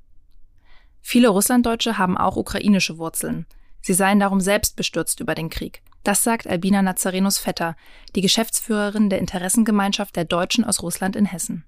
Viele 1.01 1.29
Russlanddeutsche 1.29 1.97
haben 1.99 2.17
auch 2.17 2.37
ukrainische 2.37 2.97
Wurzeln. 2.97 3.45
Sie 3.81 3.93
seien 3.93 4.19
darum 4.19 4.41
selbst 4.41 4.75
bestürzt 4.75 5.19
über 5.19 5.35
den 5.35 5.49
Krieg. 5.49 5.83
Das 6.03 6.23
sagt 6.23 6.47
Albina 6.47 6.81
Nazarenus 6.81 7.37
Vetter, 7.37 7.75
die 8.15 8.21
Geschäftsführerin 8.21 9.09
der 9.09 9.19
Interessengemeinschaft 9.19 10.15
der 10.15 10.25
Deutschen 10.25 10.63
aus 10.63 10.81
Russland 10.81 11.15
in 11.15 11.25
Hessen. 11.25 11.65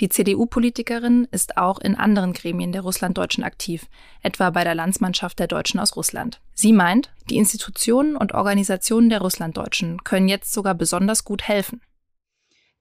Die 0.00 0.08
CDU-Politikerin 0.08 1.28
ist 1.30 1.56
auch 1.56 1.78
in 1.78 1.94
anderen 1.94 2.32
Gremien 2.32 2.72
der 2.72 2.82
Russlanddeutschen 2.82 3.44
aktiv, 3.44 3.86
etwa 4.22 4.50
bei 4.50 4.64
der 4.64 4.74
Landsmannschaft 4.74 5.38
der 5.38 5.46
Deutschen 5.46 5.78
aus 5.78 5.96
Russland. 5.96 6.40
Sie 6.54 6.72
meint, 6.72 7.10
die 7.30 7.36
Institutionen 7.36 8.16
und 8.16 8.34
Organisationen 8.34 9.10
der 9.10 9.20
Russlanddeutschen 9.20 10.02
können 10.04 10.28
jetzt 10.28 10.52
sogar 10.52 10.74
besonders 10.74 11.24
gut 11.24 11.42
helfen. 11.42 11.80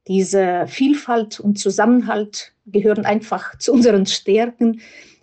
Diese 0.07 0.65
Vielfalt 0.67 1.39
und 1.39 1.59
Zusammenhalt 1.59 2.53
gehören 2.65 3.05
einfach 3.05 3.57
zu 3.59 3.71
unseren 3.71 4.07
Stärken 4.07 4.81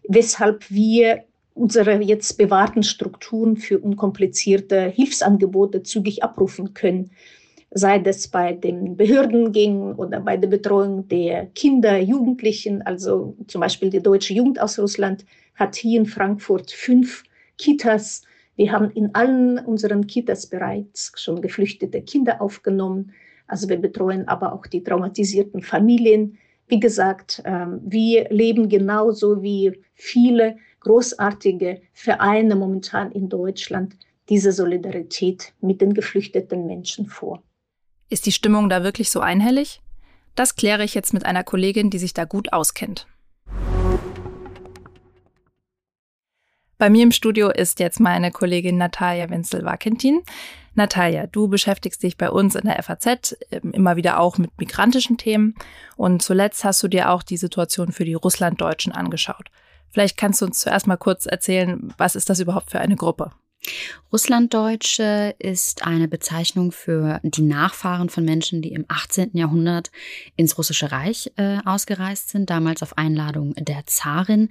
weshalb 0.09 0.70
wir 0.70 1.24
unsere 1.55 2.01
jetzt 2.03 2.38
bewahrten 2.38 2.83
Strukturen 2.83 3.57
für 3.57 3.79
unkomplizierte 3.79 4.88
Hilfsangebote 4.88 5.83
zügig 5.83 6.22
abrufen 6.22 6.72
können, 6.74 7.11
sei 7.71 7.99
das 7.99 8.29
bei 8.29 8.53
den 8.53 8.97
Behördengängen 8.97 9.95
oder 9.95 10.21
bei 10.21 10.37
der 10.37 10.49
Betreuung 10.49 11.07
der 11.09 11.47
Kinder, 11.47 11.99
Jugendlichen. 11.99 12.83
Also 12.83 13.37
zum 13.47 13.61
Beispiel 13.61 13.91
die 13.91 14.03
Deutsche 14.03 14.35
Jugend 14.35 14.61
aus 14.61 14.79
Russland 14.79 15.25
hat 15.55 15.77
hier 15.77 16.01
in 16.01 16.07
Frankfurt 16.07 16.71
fünf 16.71 17.25
Kitas. 17.59 18.23
Wir 18.57 18.73
haben 18.73 18.91
in 18.91 19.15
allen 19.15 19.59
unseren 19.59 20.07
Kitas 20.07 20.47
bereits 20.47 21.13
schon 21.17 21.43
geflüchtete 21.43 22.01
Kinder 22.03 22.41
aufgenommen. 22.41 23.13
Also 23.47 23.69
wir 23.69 23.79
betreuen 23.79 24.27
aber 24.29 24.53
auch 24.53 24.67
die 24.67 24.83
traumatisierten 24.83 25.63
Familien. 25.63 26.39
Wie 26.69 26.81
gesagt, 26.81 27.43
ähm, 27.45 27.81
wir 27.85 28.29
leben 28.31 28.69
genauso 28.69 29.43
wie 29.43 29.73
viele 29.95 30.57
großartige 30.81 31.81
Vereine 31.93 32.57
momentan 32.57 33.11
in 33.13 33.29
Deutschland 33.29 33.97
diese 34.29 34.53
Solidarität 34.53 35.55
mit 35.61 35.81
den 35.81 35.95
geflüchteten 35.95 36.67
Menschen 36.67 37.07
vor. 37.07 37.43
Ist 38.11 38.25
die 38.25 38.33
Stimmung 38.33 38.71
da 38.71 38.83
wirklich 38.83 39.11
so 39.11 39.21
einhellig? 39.21 39.83
Das 40.35 40.57
kläre 40.57 40.83
ich 40.83 40.94
jetzt 40.94 41.12
mit 41.12 41.27
einer 41.27 41.44
Kollegin, 41.44 41.90
die 41.90 41.99
sich 41.99 42.14
da 42.14 42.25
gut 42.25 42.53
auskennt. 42.55 43.07
Bei 46.79 46.88
mir 46.90 47.03
im 47.03 47.11
Studio 47.11 47.51
ist 47.51 47.81
jetzt 47.81 48.01
meine 48.01 48.31
Kollegin 48.31 48.79
Natalia 48.79 49.29
Wenzel-Wakentin. 49.29 50.23
Natalia, 50.75 51.27
du 51.27 51.49
beschäftigst 51.49 52.03
dich 52.03 52.16
bei 52.16 52.31
uns 52.31 52.55
in 52.55 52.66
der 52.66 52.81
FAZ 52.83 53.37
ähm, 53.51 53.73
immer 53.73 53.97
wieder 53.97 54.21
auch 54.21 54.38
mit 54.38 54.57
migrantischen 54.59 55.18
Themen 55.18 55.57
und 55.97 56.23
zuletzt 56.23 56.64
hast 56.64 56.83
du 56.85 56.88
dir 56.88 57.11
auch 57.11 57.25
die 57.25 57.37
Situation 57.37 57.90
für 57.90 58.05
die 58.05 58.14
Russlanddeutschen 58.14 58.92
angeschaut. 58.92 59.51
Vielleicht 59.90 60.16
kannst 60.16 60.40
du 60.40 60.47
uns 60.47 60.61
zuerst 60.61 60.87
mal 60.87 60.97
kurz 60.97 61.27
erzählen, 61.27 61.92
was 61.99 62.14
ist 62.14 62.31
das 62.31 62.38
überhaupt 62.38 62.71
für 62.71 62.79
eine 62.79 62.97
Gruppe? 62.97 63.33
Russlanddeutsche 64.11 65.35
ist 65.39 65.87
eine 65.87 66.09
Bezeichnung 66.09 66.73
für 66.73 67.21
die 67.23 67.43
Nachfahren 67.43 68.09
von 68.09 68.25
Menschen, 68.25 68.63
die 68.63 68.73
im 68.73 68.87
18. 68.89 69.31
Jahrhundert 69.35 69.91
ins 70.37 70.57
Russische 70.57 70.91
Reich 70.91 71.31
äh, 71.37 71.59
ausgereist 71.67 72.31
sind, 72.31 72.49
damals 72.49 72.83
auf 72.83 72.97
Einladung 72.97 73.55
der 73.57 73.85
Zarin 73.85 74.49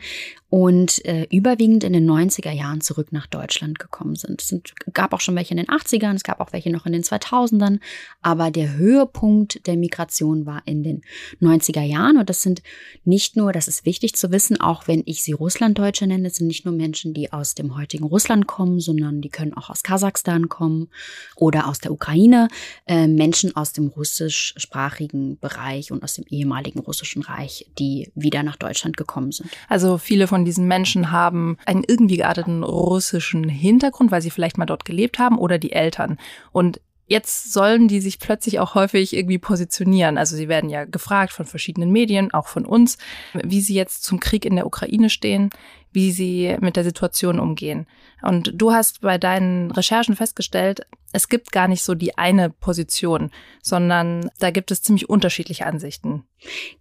und 0.49 1.03
äh, 1.05 1.27
überwiegend 1.31 1.83
in 1.83 1.93
den 1.93 2.07
90er 2.07 2.51
Jahren 2.51 2.81
zurück 2.81 3.11
nach 3.11 3.25
Deutschland 3.25 3.79
gekommen 3.79 4.15
sind. 4.15 4.41
Es 4.41 4.49
sind, 4.49 4.73
gab 4.93 5.11
auch 5.13 5.21
schon 5.21 5.35
welche 5.35 5.51
in 5.51 5.57
den 5.57 5.67
80ern, 5.67 6.15
es 6.15 6.23
gab 6.23 6.39
auch 6.39 6.53
welche 6.53 6.69
noch 6.69 6.85
in 6.85 6.93
den 6.93 7.03
2000ern, 7.03 7.79
aber 8.21 8.51
der 8.51 8.75
Höhepunkt 8.75 9.65
der 9.65 9.75
Migration 9.75 10.45
war 10.45 10.61
in 10.65 10.83
den 10.83 11.01
90er 11.41 11.81
Jahren 11.81 12.17
und 12.17 12.29
das 12.29 12.43
sind 12.43 12.61
nicht 13.05 13.35
nur, 13.35 13.51
das 13.53 13.67
ist 13.67 13.85
wichtig 13.85 14.15
zu 14.15 14.31
wissen, 14.31 14.61
auch 14.61 14.87
wenn 14.87 15.01
ich 15.07 15.23
sie 15.23 15.33
Russlanddeutsche 15.33 16.05
nenne, 16.05 16.29
sind 16.29 16.47
nicht 16.47 16.65
nur 16.65 16.75
Menschen, 16.75 17.15
die 17.15 17.33
aus 17.33 17.55
dem 17.55 17.75
heutigen 17.75 18.05
Russland 18.05 18.45
kommen, 18.45 18.79
sondern 18.79 19.06
Ländern, 19.07 19.21
die 19.21 19.29
können 19.29 19.53
auch 19.53 19.69
aus 19.69 19.83
Kasachstan 19.83 20.49
kommen 20.49 20.89
oder 21.35 21.67
aus 21.67 21.79
der 21.79 21.91
Ukraine, 21.91 22.47
äh, 22.85 23.07
Menschen 23.07 23.55
aus 23.55 23.73
dem 23.73 23.87
russischsprachigen 23.87 25.39
Bereich 25.39 25.91
und 25.91 26.03
aus 26.03 26.13
dem 26.13 26.25
ehemaligen 26.29 26.79
russischen 26.79 27.21
Reich, 27.21 27.69
die 27.79 28.11
wieder 28.15 28.43
nach 28.43 28.55
Deutschland 28.55 28.97
gekommen 28.97 29.31
sind. 29.31 29.49
Also 29.67 29.97
viele 29.97 30.27
von 30.27 30.45
diesen 30.45 30.67
Menschen 30.67 31.11
haben 31.11 31.57
einen 31.65 31.83
irgendwie 31.87 32.17
gearteten 32.17 32.63
russischen 32.63 33.49
Hintergrund, 33.49 34.11
weil 34.11 34.21
sie 34.21 34.31
vielleicht 34.31 34.57
mal 34.57 34.65
dort 34.65 34.85
gelebt 34.85 35.19
haben 35.19 35.37
oder 35.37 35.57
die 35.57 35.71
Eltern. 35.71 36.17
Und 36.51 36.79
Jetzt 37.09 37.53
sollen 37.53 37.87
die 37.87 38.01
sich 38.01 38.19
plötzlich 38.19 38.59
auch 38.59 38.75
häufig 38.75 39.15
irgendwie 39.15 39.37
positionieren. 39.37 40.17
Also 40.17 40.35
sie 40.35 40.49
werden 40.49 40.69
ja 40.69 40.83
gefragt 40.83 41.31
von 41.31 41.45
verschiedenen 41.45 41.89
Medien, 41.89 42.33
auch 42.33 42.47
von 42.47 42.65
uns, 42.65 42.97
wie 43.33 43.61
sie 43.61 43.75
jetzt 43.75 44.03
zum 44.03 44.19
Krieg 44.19 44.43
in 44.43 44.57
der 44.57 44.65
Ukraine 44.65 45.09
stehen, 45.09 45.49
wie 45.91 46.11
sie 46.11 46.55
mit 46.59 46.75
der 46.75 46.83
Situation 46.83 47.39
umgehen. 47.39 47.87
Und 48.21 48.51
du 48.55 48.71
hast 48.71 49.01
bei 49.01 49.17
deinen 49.17 49.71
Recherchen 49.71 50.15
festgestellt, 50.15 50.81
es 51.13 51.29
gibt 51.29 51.51
gar 51.51 51.67
nicht 51.67 51.83
so 51.83 51.95
die 51.95 52.17
eine 52.17 52.49
Position, 52.49 53.31
sondern 53.61 54.29
da 54.39 54.51
gibt 54.51 54.71
es 54.71 54.81
ziemlich 54.81 55.09
unterschiedliche 55.09 55.65
Ansichten. 55.65 56.23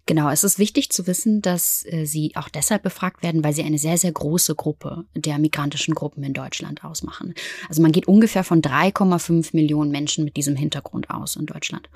Genau, 0.04 0.28
es 0.30 0.44
ist 0.44 0.58
wichtig 0.58 0.90
zu 0.90 1.06
wissen, 1.06 1.42
dass 1.42 1.84
äh, 1.86 2.04
sie 2.04 2.32
auch 2.34 2.48
deshalb 2.48 2.82
befragt 2.82 3.22
werden, 3.22 3.44
weil 3.44 3.54
sie 3.54 3.62
eine 3.62 3.78
sehr, 3.78 3.98
sehr 3.98 4.12
große 4.12 4.54
Gruppe 4.54 5.04
der 5.14 5.38
migrantischen 5.38 5.94
Gruppen 5.94 6.24
in 6.24 6.34
Deutschland 6.34 6.84
ausmachen. 6.84 7.34
Also 7.68 7.82
man 7.82 7.92
geht 7.92 8.08
ungefähr 8.08 8.44
von 8.44 8.60
3,5 8.60 9.50
Millionen 9.54 9.90
Menschen 9.90 10.24
mit 10.24 10.36
diesem 10.36 10.56
Hintergrund 10.56 11.10
aus 11.10 11.36
in 11.36 11.46
Deutschland. 11.46 11.88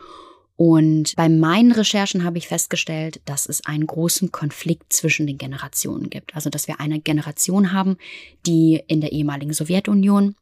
Und 0.61 1.17
bei 1.17 1.31
meinen 1.31 1.73
Recherchen 1.73 2.23
habe 2.23 2.37
ich 2.37 2.47
festgestellt, 2.47 3.23
dass 3.25 3.49
es 3.49 3.65
einen 3.65 3.87
großen 3.87 4.31
Konflikt 4.31 4.93
zwischen 4.93 5.27
den 5.27 5.39
Generationen 5.39 6.11
gibt. 6.11 6.37
Also, 6.37 6.51
dass 6.51 6.69
wir 6.69 6.81
eine 6.81 7.01
Generation 7.01 7.73
haben, 7.73 7.97
die 8.45 8.83
in 8.87 9.01
der 9.01 9.13
ehemaligen 9.13 9.55
Sowjetunion 9.55 10.35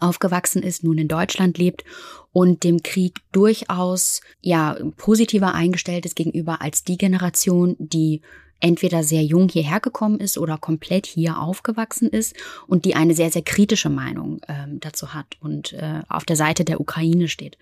aufgewachsen 0.00 0.60
ist, 0.64 0.82
nun 0.82 0.98
in 0.98 1.06
Deutschland 1.06 1.56
lebt 1.56 1.84
und 2.32 2.64
dem 2.64 2.82
Krieg 2.82 3.20
durchaus 3.30 4.22
ja 4.40 4.76
positiver 4.96 5.54
eingestellt 5.54 6.04
ist 6.04 6.16
gegenüber 6.16 6.60
als 6.60 6.82
die 6.82 6.98
Generation, 6.98 7.76
die 7.78 8.22
entweder 8.64 9.04
sehr 9.04 9.22
jung 9.22 9.50
hierher 9.50 9.78
gekommen 9.78 10.18
ist 10.20 10.38
oder 10.38 10.56
komplett 10.56 11.04
hier 11.04 11.38
aufgewachsen 11.38 12.08
ist 12.08 12.34
und 12.66 12.86
die 12.86 12.94
eine 12.94 13.14
sehr, 13.14 13.30
sehr 13.30 13.42
kritische 13.42 13.90
Meinung 13.90 14.40
ähm, 14.48 14.80
dazu 14.80 15.12
hat 15.12 15.36
und 15.40 15.74
äh, 15.74 16.00
auf 16.08 16.24
der 16.24 16.36
Seite 16.36 16.64
der 16.64 16.80
Ukraine 16.80 17.28
steht. 17.28 17.58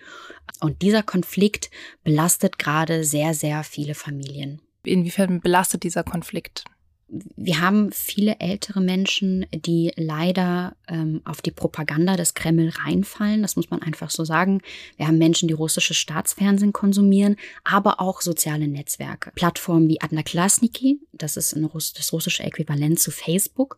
Und 0.61 0.81
dieser 0.81 1.03
Konflikt 1.03 1.71
belastet 2.05 2.59
gerade 2.61 3.03
sehr, 3.03 3.35
sehr 3.35 3.65
viele 3.65 3.95
Familien. 3.95 4.61
Inwiefern 4.85 5.41
belastet 5.41 5.83
dieser 5.83 6.05
Konflikt 6.05 6.65
wir 7.37 7.61
haben 7.61 7.93
viele 7.93 8.37
ältere 8.41 8.81
Menschen, 8.81 9.45
die 9.53 9.93
leider 9.97 10.75
ähm, 10.89 11.21
auf 11.27 11.43
die 11.43 11.51
Propaganda 11.51 12.17
des 12.17 12.33
Kreml 12.33 12.71
reinfallen. 12.71 13.43
Das 13.43 13.55
muss 13.55 13.71
man 13.71 13.83
einfach 13.83 14.09
so 14.09 14.25
sagen. 14.25 14.63
Wir 14.97 15.09
haben 15.09 15.19
Menschen, 15.19 15.47
die 15.47 15.55
russisches 15.55 15.99
Staatsfernsehen 15.99 16.73
konsumieren, 16.73 17.37
aber 17.65 18.01
auch 18.01 18.23
soziale 18.23 18.67
Netzwerke. 18.67 19.31
Plattformen 19.35 19.89
wie 19.89 20.01
Adnaklasniki, 20.01 21.01
das 21.13 21.37
ist 21.37 21.55
Russ 21.57 21.93
das 21.93 22.13
russische 22.15 22.45
Äquivalent 22.45 22.99
zu 22.99 23.11
Facebook, 23.11 23.77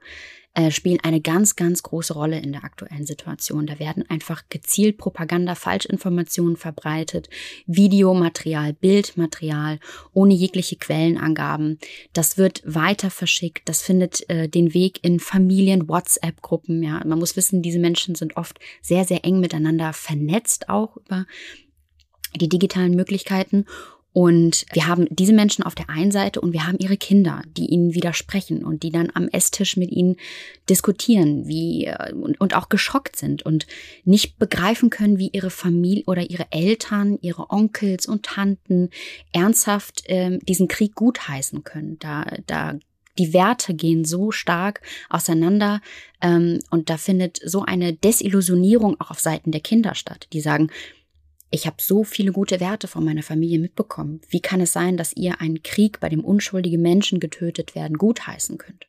äh, 0.55 0.71
spielen 0.71 1.01
eine 1.03 1.21
ganz, 1.21 1.57
ganz 1.57 1.83
große 1.83 2.15
Rolle 2.15 2.39
in 2.39 2.53
der 2.53 2.65
aktuellen 2.65 3.07
Situation. 3.07 3.67
Da 3.67 3.79
werden 3.79 4.09
einfach 4.09 4.45
gezielt 4.49 4.99
Propaganda, 4.99 5.55
Falschinformationen 5.55 6.57
verbreitet, 6.57 7.29
Videomaterial, 7.67 8.73
Bildmaterial, 8.73 9.81
ohne 10.13 10.35
jegliche 10.35 10.77
Quellenangaben. 10.77 11.79
Das 12.13 12.39
wird 12.39 12.63
weiter 12.65 13.11
verschickt. 13.11 13.69
Das 13.69 13.83
findet 13.83 14.29
äh, 14.31 14.49
den 14.49 14.75
Weg 14.75 15.03
in 15.03 15.19
Familien, 15.19 15.89
WhatsApp-Gruppen. 15.89 16.83
Ja, 16.83 17.03
man 17.05 17.19
muss 17.19 17.37
wissen, 17.37 17.61
diese 17.61 17.81
Menschen 17.81 18.15
sind 18.15 18.37
oft 18.37 18.61
sehr, 18.81 19.05
sehr 19.05 19.25
eng 19.25 19.41
miteinander 19.41 19.93
vernetzt, 19.93 20.69
auch 20.69 20.97
über 20.99 21.27
die 22.37 22.49
digitalen 22.49 22.95
Möglichkeiten. 22.95 23.65
Und 24.15 24.65
wir 24.73 24.87
haben 24.87 25.09
diese 25.11 25.33
Menschen 25.33 25.65
auf 25.65 25.75
der 25.75 25.91
einen 25.91 26.13
Seite 26.13 26.41
und 26.41 26.53
wir 26.53 26.69
haben 26.69 26.79
ihre 26.79 26.97
Kinder, 26.97 27.43
die 27.57 27.67
ihnen 27.67 27.95
widersprechen 27.95 28.65
und 28.65 28.85
die 28.85 28.93
dann 28.93 29.11
am 29.13 29.27
Esstisch 29.27 29.77
mit 29.77 29.91
ihnen 29.91 30.19
diskutieren, 30.71 31.49
wie 31.49 31.87
äh, 31.87 32.13
und, 32.13 32.41
und 32.41 32.55
auch 32.55 32.69
geschockt 32.69 33.17
sind 33.17 33.45
und 33.45 33.67
nicht 34.05 34.39
begreifen 34.39 34.89
können, 34.89 35.19
wie 35.19 35.31
ihre 35.33 35.51
Familie 35.51 36.05
oder 36.07 36.31
ihre 36.31 36.47
Eltern, 36.53 37.19
ihre 37.23 37.51
Onkels 37.51 38.07
und 38.07 38.25
Tanten 38.25 38.91
ernsthaft 39.33 40.09
äh, 40.09 40.39
diesen 40.39 40.69
Krieg 40.69 40.95
gutheißen 40.95 41.65
können. 41.65 41.99
Da, 41.99 42.25
da 42.47 42.79
die 43.19 43.33
Werte 43.33 43.75
gehen 43.75 44.05
so 44.05 44.31
stark 44.31 44.81
auseinander 45.11 45.81
ähm, 46.21 46.61
und 46.71 46.89
da 46.89 46.99
findet 46.99 47.41
so 47.45 47.63
eine 47.63 47.93
Desillusionierung 47.93 49.01
auch 49.01 49.11
auf 49.11 49.19
Seiten 49.19 49.51
der 49.51 49.61
Kinder 49.61 49.97
statt. 49.97 50.29
Die 50.33 50.41
sagen, 50.41 50.71
ich 51.55 51.67
habe 51.67 51.77
so 51.81 52.03
viele 52.03 52.33
gute 52.33 52.59
Werte 52.59 52.89
von 52.89 53.05
meiner 53.05 53.23
Familie 53.23 53.61
mitbekommen. 53.61 54.21
Wie 54.29 54.41
kann 54.41 54.61
es 54.61 54.73
sein, 54.73 54.97
dass 54.97 55.15
ihr 55.15 55.41
einen 55.41 55.63
Krieg, 55.63 56.01
bei 56.01 56.09
dem 56.09 56.25
unschuldige 56.25 56.79
Menschen 56.79 57.21
getötet 57.21 57.77
werden, 57.77 57.97
gutheißen 57.97 58.59
könnt? 58.59 58.87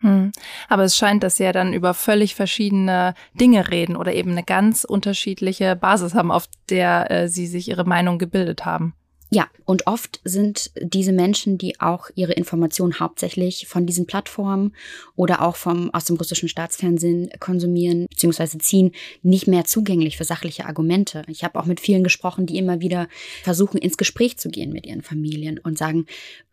Hm. 0.00 0.32
Aber 0.68 0.82
es 0.82 0.96
scheint, 0.96 1.22
dass 1.22 1.36
sie 1.36 1.44
ja 1.44 1.52
dann 1.52 1.72
über 1.72 1.94
völlig 1.94 2.34
verschiedene 2.34 3.14
Dinge 3.34 3.70
reden 3.70 3.96
oder 3.96 4.12
eben 4.12 4.32
eine 4.32 4.42
ganz 4.42 4.84
unterschiedliche 4.84 5.76
Basis 5.76 6.14
haben, 6.14 6.32
auf 6.32 6.48
der 6.68 7.10
äh, 7.10 7.28
sie 7.28 7.46
sich 7.46 7.68
ihre 7.68 7.84
Meinung 7.84 8.18
gebildet 8.18 8.64
haben. 8.64 8.94
Ja, 9.32 9.48
und 9.64 9.86
oft 9.86 10.20
sind 10.24 10.72
diese 10.80 11.12
Menschen, 11.12 11.56
die 11.56 11.80
auch 11.80 12.10
ihre 12.16 12.32
Informationen 12.32 12.98
hauptsächlich 12.98 13.68
von 13.68 13.86
diesen 13.86 14.06
Plattformen 14.06 14.74
oder 15.14 15.42
auch 15.42 15.54
vom 15.54 15.94
aus 15.94 16.06
dem 16.06 16.16
russischen 16.16 16.48
Staatsfernsehen 16.48 17.30
konsumieren 17.38 18.06
bzw. 18.10 18.58
ziehen, 18.58 18.90
nicht 19.22 19.46
mehr 19.46 19.64
zugänglich 19.64 20.16
für 20.16 20.24
sachliche 20.24 20.66
Argumente. 20.66 21.22
Ich 21.28 21.44
habe 21.44 21.60
auch 21.60 21.66
mit 21.66 21.78
vielen 21.78 22.02
gesprochen, 22.02 22.46
die 22.46 22.58
immer 22.58 22.80
wieder 22.80 23.06
versuchen, 23.44 23.78
ins 23.78 23.96
Gespräch 23.96 24.36
zu 24.36 24.48
gehen 24.48 24.72
mit 24.72 24.84
ihren 24.84 25.02
Familien 25.02 25.60
und 25.60 25.78
sagen, 25.78 26.06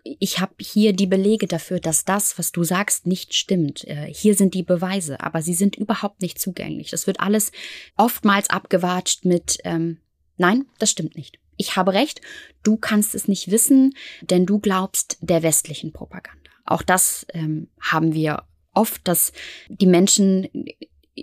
ich 0.03 0.39
habe 0.39 0.53
hier 0.61 0.93
die 0.93 1.07
Belege 1.07 1.47
dafür, 1.47 1.79
dass 1.79 2.05
das, 2.05 2.37
was 2.37 2.51
du 2.51 2.63
sagst, 2.63 3.07
nicht 3.07 3.33
stimmt. 3.33 3.85
Äh, 3.85 4.13
hier 4.13 4.35
sind 4.35 4.53
die 4.53 4.63
Beweise, 4.63 5.19
aber 5.19 5.41
sie 5.41 5.55
sind 5.55 5.75
überhaupt 5.75 6.21
nicht 6.21 6.39
zugänglich. 6.39 6.91
Das 6.91 7.07
wird 7.07 7.21
alles 7.21 7.51
oftmals 7.97 8.51
abgewatscht 8.51 9.25
mit 9.25 9.57
ähm, 9.63 9.97
Nein, 10.39 10.67
das 10.77 10.91
stimmt 10.91 11.15
nicht 11.15 11.39
ich 11.57 11.75
habe 11.75 11.93
recht, 11.93 12.21
du 12.63 12.77
kannst 12.77 13.15
es 13.15 13.27
nicht 13.27 13.51
wissen, 13.51 13.95
denn 14.21 14.45
du 14.45 14.59
glaubst 14.59 15.17
der 15.21 15.43
westlichen 15.43 15.91
Propaganda. 15.91 16.51
Auch 16.65 16.81
das 16.81 17.25
ähm, 17.33 17.69
haben 17.81 18.13
wir 18.13 18.43
oft, 18.73 19.07
dass 19.07 19.31
die 19.69 19.87
Menschen 19.87 20.47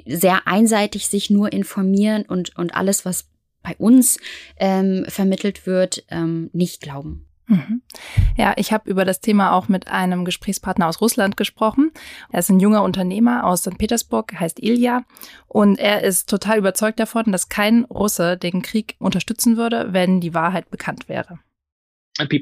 sehr 0.07 0.47
einseitig 0.47 1.09
sich 1.09 1.31
nur 1.31 1.53
informieren 1.53 2.25
und, 2.25 2.57
und 2.57 2.75
alles, 2.75 3.05
was 3.05 3.29
bei 3.63 3.77
uns 3.79 4.19
ähm, 4.57 5.05
vermittelt 5.09 5.67
wird, 5.67 6.05
ähm, 6.11 6.51
nicht 6.53 6.81
glauben. 6.81 7.27
Mhm. 7.47 7.83
Ja, 8.37 8.55
ich 8.57 8.73
habe 8.73 8.89
über 8.89 9.05
das 9.05 9.21
Thema 9.21 9.53
auch 9.53 9.69
mit 9.69 9.89
einem 9.89 10.25
Gesprächspartner 10.25 10.89
aus 10.89 11.01
Russland 11.01 11.37
gesprochen. 11.37 11.93
Er 12.31 12.39
ist 12.39 12.51
ein 12.51 12.61
junger 12.61 12.83
Unternehmer 12.83 13.45
aus 13.45 13.61
St. 13.61 13.77
Petersburg, 13.77 14.39
heißt 14.39 14.63
Ilja. 14.63 15.03
Und 15.47 15.79
er 15.79 16.03
ist 16.03 16.29
total 16.29 16.59
überzeugt 16.59 16.99
davon, 17.01 17.33
dass 17.33 17.49
kein 17.49 17.85
Russe 17.85 18.37
den 18.37 18.63
Krieg 18.63 18.97
unterstützen 18.99 19.57
würde, 19.57 19.93
wenn 19.93 20.21
die 20.21 20.35
Wahrheit 20.35 20.71
bekannt 20.71 21.09
wäre. 21.09 21.39
Uh, 22.21 22.27
die 22.27 22.39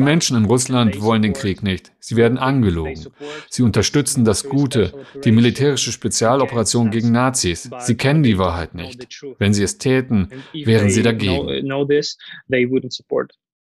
Menschen 0.00 0.36
in 0.36 0.44
Russland 0.44 1.02
wollen 1.02 1.22
den 1.22 1.32
Krieg 1.32 1.64
nicht. 1.64 1.90
Sie 1.98 2.14
werden 2.14 2.38
angelogen. 2.38 3.06
Sie 3.48 3.62
unterstützen 3.62 4.24
das 4.24 4.48
Gute, 4.48 4.92
die 5.24 5.32
militärische 5.32 5.90
Spezialoperation 5.90 6.92
gegen 6.92 7.10
Nazis. 7.10 7.68
Sie 7.80 7.96
kennen 7.96 8.22
die 8.22 8.38
Wahrheit 8.38 8.76
nicht. 8.76 9.08
Wenn 9.38 9.52
sie 9.52 9.64
es 9.64 9.78
täten, 9.78 10.28
wären 10.52 10.90
sie 10.90 11.02
dagegen. 11.02 11.66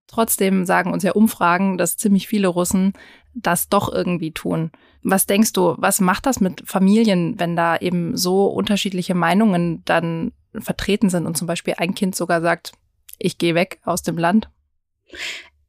Trotzdem 0.06 0.66
sagen 0.66 0.92
uns 0.92 1.02
ja 1.02 1.10
Umfragen, 1.12 1.76
dass 1.76 1.96
ziemlich 1.96 2.28
viele 2.28 2.46
Russen 2.46 2.92
das 3.34 3.68
doch 3.68 3.92
irgendwie 3.92 4.30
tun. 4.30 4.70
Was 5.02 5.26
denkst 5.26 5.52
du, 5.52 5.74
was 5.78 6.00
macht 6.00 6.26
das 6.26 6.40
mit 6.40 6.62
Familien, 6.64 7.40
wenn 7.40 7.56
da 7.56 7.76
eben 7.76 8.16
so 8.16 8.46
unterschiedliche 8.46 9.14
Meinungen 9.14 9.82
dann 9.84 10.30
vertreten 10.56 11.10
sind 11.10 11.26
und 11.26 11.36
zum 11.36 11.48
Beispiel 11.48 11.74
ein 11.76 11.96
Kind 11.96 12.14
sogar 12.14 12.40
sagt, 12.40 12.74
ich 13.18 13.38
gehe 13.38 13.54
weg 13.54 13.80
aus 13.84 14.02
dem 14.02 14.18
Land? 14.18 14.50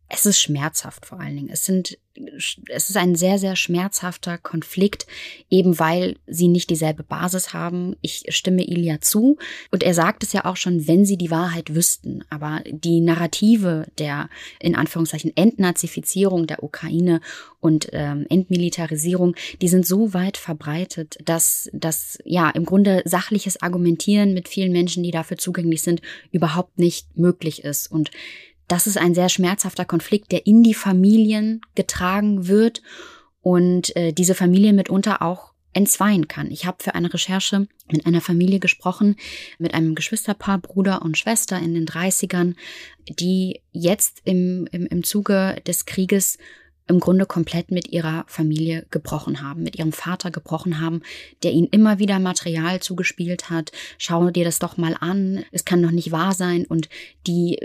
Es 0.07 0.25
ist 0.25 0.39
schmerzhaft 0.39 1.05
vor 1.05 1.19
allen 1.19 1.35
Dingen. 1.35 1.49
Es 1.49 1.65
sind 1.65 1.97
es 2.69 2.89
ist 2.89 2.97
ein 2.97 3.15
sehr, 3.15 3.37
sehr 3.39 3.55
schmerzhafter 3.55 4.37
Konflikt, 4.37 5.05
eben 5.49 5.79
weil 5.79 6.15
sie 6.27 6.47
nicht 6.47 6.69
dieselbe 6.69 7.03
Basis 7.03 7.53
haben. 7.53 7.95
Ich 8.01 8.23
stimme 8.29 8.65
Ilya 8.65 9.01
zu. 9.01 9.37
Und 9.71 9.83
er 9.83 9.93
sagt 9.93 10.23
es 10.23 10.31
ja 10.31 10.45
auch 10.45 10.55
schon, 10.55 10.87
wenn 10.87 11.05
sie 11.05 11.17
die 11.17 11.31
Wahrheit 11.31 11.75
wüssten. 11.75 12.23
Aber 12.29 12.61
die 12.65 13.01
Narrative 13.01 13.87
der, 13.97 14.29
in 14.59 14.75
Anführungszeichen, 14.75 15.35
Entnazifizierung 15.35 16.47
der 16.47 16.63
Ukraine 16.63 17.19
und 17.59 17.89
ähm, 17.91 18.25
Entmilitarisierung, 18.29 19.35
die 19.61 19.67
sind 19.67 19.85
so 19.85 20.13
weit 20.13 20.37
verbreitet, 20.37 21.17
dass 21.25 21.69
das, 21.73 22.19
ja, 22.23 22.49
im 22.49 22.65
Grunde 22.65 23.01
sachliches 23.05 23.61
Argumentieren 23.61 24.33
mit 24.33 24.47
vielen 24.47 24.71
Menschen, 24.71 25.03
die 25.03 25.11
dafür 25.11 25.37
zugänglich 25.37 25.81
sind, 25.81 26.01
überhaupt 26.31 26.79
nicht 26.79 27.17
möglich 27.17 27.63
ist. 27.63 27.91
Und 27.91 28.11
das 28.67 28.88
ist 28.88 28.97
ein 28.97 29.13
sehr 29.13 29.30
schmerzhafter 29.30 29.86
Konflikt, 29.86 30.32
der 30.32 30.47
in 30.47 30.63
die 30.63 30.73
Familien 30.73 31.62
getragen 31.75 32.47
wird 32.47 32.82
und 33.41 33.95
äh, 33.95 34.12
diese 34.12 34.36
Familien 34.36 34.75
mitunter 34.75 35.21
auch 35.21 35.54
entzweien 35.73 36.28
kann. 36.28 36.49
Ich 36.51 36.65
habe 36.65 36.82
für 36.82 36.95
eine 36.95 37.13
Recherche 37.13 37.67
mit 37.91 38.06
einer 38.06 38.21
Familie 38.21 38.60
gesprochen, 38.60 39.17
mit 39.60 39.73
einem 39.73 39.93
Geschwisterpaar, 39.93 40.60
Bruder 40.60 41.01
und 41.01 41.17
Schwester 41.17 41.60
in 41.60 41.73
den 41.73 41.86
30ern, 41.86 42.56
die 43.10 43.62
jetzt 43.71 44.21
im, 44.23 44.67
im, 44.71 44.88
im 44.88 45.04
Zuge 45.04 45.62
des 45.67 45.86
Krieges 45.86 46.38
im 46.87 46.99
Grunde 46.99 47.25
komplett 47.25 47.71
mit 47.71 47.91
ihrer 47.91 48.25
Familie 48.27 48.85
gebrochen 48.91 49.41
haben, 49.41 49.63
mit 49.63 49.77
ihrem 49.77 49.91
Vater 49.91 50.29
gebrochen 50.31 50.79
haben, 50.79 51.01
der 51.43 51.51
ihnen 51.51 51.67
immer 51.67 51.99
wieder 51.99 52.19
Material 52.19 52.79
zugespielt 52.79 53.49
hat. 53.49 53.71
Schau 53.97 54.29
dir 54.29 54.45
das 54.45 54.59
doch 54.59 54.77
mal 54.77 54.95
an, 54.99 55.43
es 55.51 55.65
kann 55.65 55.81
doch 55.81 55.91
nicht 55.91 56.11
wahr 56.11 56.33
sein 56.33 56.65
und 56.65 56.89
die 57.25 57.59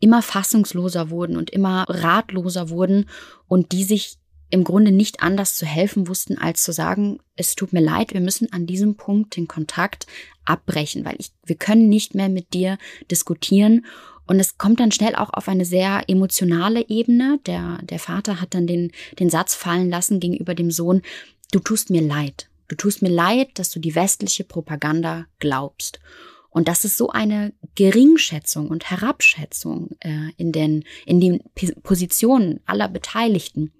immer 0.00 0.20
fassungsloser 0.20 1.10
wurden 1.10 1.36
und 1.36 1.50
immer 1.50 1.84
ratloser 1.88 2.68
wurden 2.68 3.08
und 3.48 3.72
die 3.72 3.84
sich 3.84 4.18
im 4.50 4.64
Grunde 4.64 4.92
nicht 4.92 5.22
anders 5.22 5.56
zu 5.56 5.64
helfen 5.64 6.08
wussten, 6.08 6.36
als 6.36 6.62
zu 6.62 6.72
sagen, 6.72 7.20
es 7.36 7.54
tut 7.54 7.72
mir 7.72 7.80
leid, 7.80 8.12
wir 8.12 8.20
müssen 8.20 8.52
an 8.52 8.66
diesem 8.66 8.96
Punkt 8.96 9.36
den 9.36 9.48
Kontakt 9.48 10.06
abbrechen, 10.44 11.06
weil 11.06 11.16
ich, 11.18 11.30
wir 11.46 11.56
können 11.56 11.88
nicht 11.88 12.14
mehr 12.14 12.28
mit 12.28 12.52
dir 12.52 12.76
diskutieren. 13.10 13.86
Und 14.32 14.40
es 14.40 14.56
kommt 14.56 14.80
dann 14.80 14.92
schnell 14.92 15.14
auch 15.14 15.28
auf 15.34 15.46
eine 15.46 15.66
sehr 15.66 16.04
emotionale 16.08 16.88
Ebene. 16.88 17.38
Der, 17.44 17.80
der 17.82 17.98
Vater 17.98 18.40
hat 18.40 18.54
dann 18.54 18.66
den, 18.66 18.90
den 19.18 19.28
Satz 19.28 19.54
fallen 19.54 19.90
lassen 19.90 20.20
gegenüber 20.20 20.54
dem 20.54 20.70
Sohn, 20.70 21.02
du 21.50 21.58
tust 21.58 21.90
mir 21.90 22.00
leid. 22.00 22.48
Du 22.66 22.74
tust 22.74 23.02
mir 23.02 23.10
leid, 23.10 23.50
dass 23.58 23.68
du 23.68 23.78
die 23.78 23.94
westliche 23.94 24.44
Propaganda 24.44 25.26
glaubst. 25.38 26.00
Und 26.48 26.66
das 26.66 26.86
ist 26.86 26.96
so 26.96 27.10
eine 27.10 27.52
Geringschätzung 27.74 28.68
und 28.68 28.90
Herabschätzung 28.90 29.90
äh, 30.00 30.30
in 30.38 30.50
den, 30.50 30.84
in 31.04 31.20
den 31.20 31.42
Positionen 31.82 32.60
aller 32.64 32.88
Beteiligten 32.88 33.70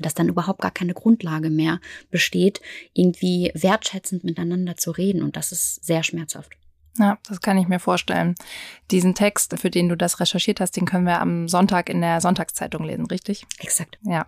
dass 0.00 0.12
dann 0.12 0.28
überhaupt 0.28 0.60
gar 0.60 0.72
keine 0.72 0.92
Grundlage 0.92 1.50
mehr 1.50 1.80
besteht, 2.10 2.60
irgendwie 2.94 3.52
wertschätzend 3.54 4.24
miteinander 4.24 4.76
zu 4.76 4.90
reden. 4.90 5.22
Und 5.22 5.36
das 5.36 5.52
ist 5.52 5.84
sehr 5.84 6.02
schmerzhaft. 6.02 6.50
Ja, 6.96 7.18
das 7.28 7.40
kann 7.40 7.58
ich 7.58 7.66
mir 7.66 7.80
vorstellen. 7.80 8.36
Diesen 8.92 9.16
Text, 9.16 9.58
für 9.58 9.70
den 9.70 9.88
du 9.88 9.96
das 9.96 10.20
recherchiert 10.20 10.60
hast, 10.60 10.76
den 10.76 10.84
können 10.84 11.06
wir 11.06 11.20
am 11.20 11.48
Sonntag 11.48 11.88
in 11.88 12.00
der 12.00 12.20
Sonntagszeitung 12.20 12.84
lesen, 12.84 13.06
richtig? 13.06 13.46
Exakt. 13.58 13.98
Ja. 14.02 14.26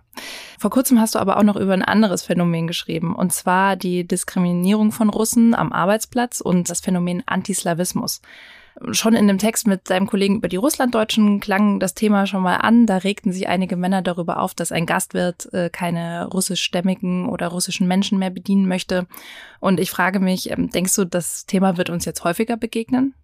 Vor 0.59 0.69
kurzem 0.69 0.99
hast 0.99 1.15
du 1.15 1.19
aber 1.19 1.37
auch 1.37 1.43
noch 1.43 1.55
über 1.55 1.73
ein 1.73 1.83
anderes 1.83 2.23
Phänomen 2.23 2.67
geschrieben, 2.67 3.15
und 3.15 3.31
zwar 3.31 3.77
die 3.77 4.05
Diskriminierung 4.05 4.91
von 4.91 5.09
Russen 5.09 5.55
am 5.55 5.71
Arbeitsplatz 5.71 6.41
und 6.41 6.69
das 6.69 6.81
Phänomen 6.81 7.23
Antislawismus. 7.25 8.21
Schon 8.91 9.15
in 9.15 9.27
dem 9.27 9.39
Text 9.39 9.65
mit 9.65 9.87
seinem 9.87 10.07
Kollegen 10.07 10.35
über 10.37 10.47
die 10.47 10.55
Russlanddeutschen 10.55 11.39
klang 11.39 11.79
das 11.79 11.95
Thema 11.95 12.27
schon 12.27 12.43
mal 12.43 12.57
an. 12.57 12.85
Da 12.85 12.97
regten 12.97 13.31
sich 13.31 13.47
einige 13.47 13.75
Männer 13.75 14.01
darüber 14.01 14.39
auf, 14.39 14.53
dass 14.53 14.71
ein 14.71 14.85
Gastwirt 14.85 15.51
äh, 15.53 15.69
keine 15.71 16.27
russischstämmigen 16.27 17.27
oder 17.27 17.47
russischen 17.47 17.87
Menschen 17.87 18.19
mehr 18.19 18.29
bedienen 18.29 18.67
möchte. 18.67 19.07
Und 19.59 19.79
ich 19.79 19.89
frage 19.89 20.19
mich, 20.19 20.51
ähm, 20.51 20.69
denkst 20.69 20.95
du, 20.95 21.05
das 21.05 21.45
Thema 21.45 21.77
wird 21.77 21.89
uns 21.89 22.05
jetzt 22.05 22.23
häufiger 22.23 22.55
begegnen? 22.55 23.15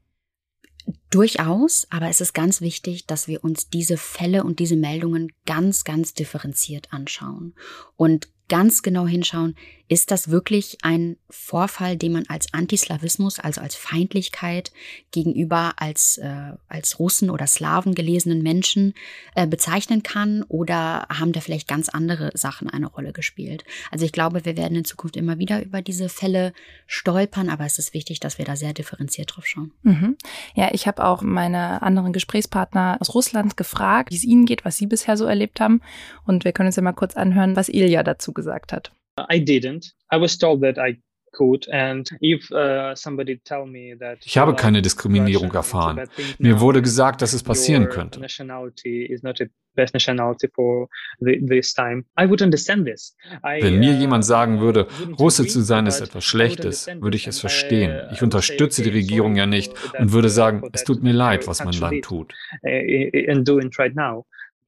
Durchaus, 1.12 1.88
aber 1.92 2.10
es 2.10 2.20
ist 2.20 2.34
ganz 2.34 2.60
wichtig, 2.60 3.06
dass 3.06 3.28
wir 3.28 3.44
uns 3.44 3.70
diese 3.70 3.98
Fälle 3.98 4.44
und 4.44 4.60
diese 4.60 4.76
Meldungen 4.76 5.32
ganz, 5.46 5.84
ganz 5.84 6.14
differenziert 6.14 6.92
anschauen 6.92 7.54
und 7.96 8.28
ganz 8.50 8.82
genau 8.82 9.08
hinschauen, 9.08 9.56
ist 9.90 10.12
das 10.12 10.30
wirklich 10.30 10.78
ein 10.82 11.18
Vorfall, 11.30 11.98
den 11.98 12.14
man 12.14 12.24
als 12.28 12.54
Antislawismus, 12.54 13.40
also 13.40 13.62
als 13.62 13.76
Feindlichkeit 13.76 14.72
gegenüber 15.12 15.74
als, 15.78 16.18
äh, 16.18 16.54
als 16.70 17.00
Russen 17.00 17.30
oder 17.30 17.48
Slawen 17.48 17.94
gelesenen 17.94 18.42
Menschen 18.42 18.94
äh, 19.36 19.46
bezeichnen 19.46 20.02
kann? 20.02 20.44
Oder 20.44 21.08
haben 21.10 21.34
da 21.34 21.42
vielleicht 21.42 21.68
ganz 21.68 21.90
andere 21.90 22.32
Sachen 22.34 22.70
eine 22.70 22.88
Rolle 22.88 23.12
gespielt? 23.12 23.66
Also 23.92 24.06
ich 24.06 24.14
glaube, 24.14 24.46
wir 24.46 24.58
werden 24.58 24.78
in 24.78 24.86
Zukunft 24.86 25.18
immer 25.18 25.38
wieder 25.38 25.62
über 25.62 25.82
diese 25.82 26.08
Fälle 26.08 26.54
stolpern, 26.88 27.50
aber 27.50 27.66
es 27.66 27.78
ist 27.78 27.94
wichtig, 27.94 28.20
dass 28.20 28.38
wir 28.38 28.46
da 28.46 28.56
sehr 28.56 28.74
differenziert 28.74 29.36
drauf 29.36 29.46
schauen. 29.46 29.72
Mhm. 29.84 30.18
Ja, 30.56 30.70
ich 30.72 30.88
habe 30.88 31.04
auch 31.04 31.22
meine 31.22 31.82
anderen 31.82 32.14
Gesprächspartner 32.14 32.98
aus 33.00 33.14
Russland 33.14 33.58
gefragt, 33.58 34.12
wie 34.12 34.16
es 34.16 34.24
ihnen 34.24 34.46
geht, 34.46 34.64
was 34.66 34.78
sie 34.78 34.88
bisher 34.88 35.18
so 35.18 35.26
erlebt 35.26 35.60
haben. 35.60 35.82
Und 36.26 36.46
wir 36.46 36.54
können 36.54 36.68
uns 36.68 36.78
ja 36.78 36.84
mal 36.84 36.94
kurz 36.94 37.16
anhören, 37.16 37.56
was 37.56 37.70
Ilja 37.70 38.04
dazu 38.04 38.34
gesagt 38.34 38.72
hat. 38.72 38.94
I 39.18 39.40
didn't. 39.40 39.94
I 40.12 40.20
was 40.20 40.38
told 40.38 40.62
that 40.62 40.78
I 40.78 41.00
uh, 41.40 42.94
ich 44.24 44.38
habe 44.38 44.56
keine 44.56 44.82
Diskriminierung 44.82 45.52
erfahren. 45.52 46.08
Mir 46.38 46.60
wurde 46.60 46.82
gesagt, 46.82 47.22
dass 47.22 47.32
es 47.34 47.44
passieren 47.44 47.90
könnte. 47.90 48.22
Wenn 48.22 48.30
mir 53.80 53.94
jemand 53.94 54.26
sagen 54.26 54.60
würde, 54.60 54.88
Russe 55.20 55.48
zu 55.48 55.62
sein 55.62 55.88
ist 55.88 56.02
etwas 56.02 56.24
Schlechtes, 56.24 56.88
würde 57.00 57.18
ich 57.18 57.26
es 57.28 57.40
verstehen. 57.40 58.00
Ich 58.12 58.22
unterstütze 58.22 58.84
die 58.84 58.92
Regierung 58.92 59.36
ja 59.36 59.48
nicht 59.48 59.74
und 59.98 60.12
würde 60.12 60.30
sagen, 60.30 60.70
es 60.72 60.84
tut 60.84 61.02
mir 61.02 61.14
leid, 61.14 61.48
was 61.48 61.64
mein 61.64 61.74
Land 61.74 62.06
tut. 62.06 62.36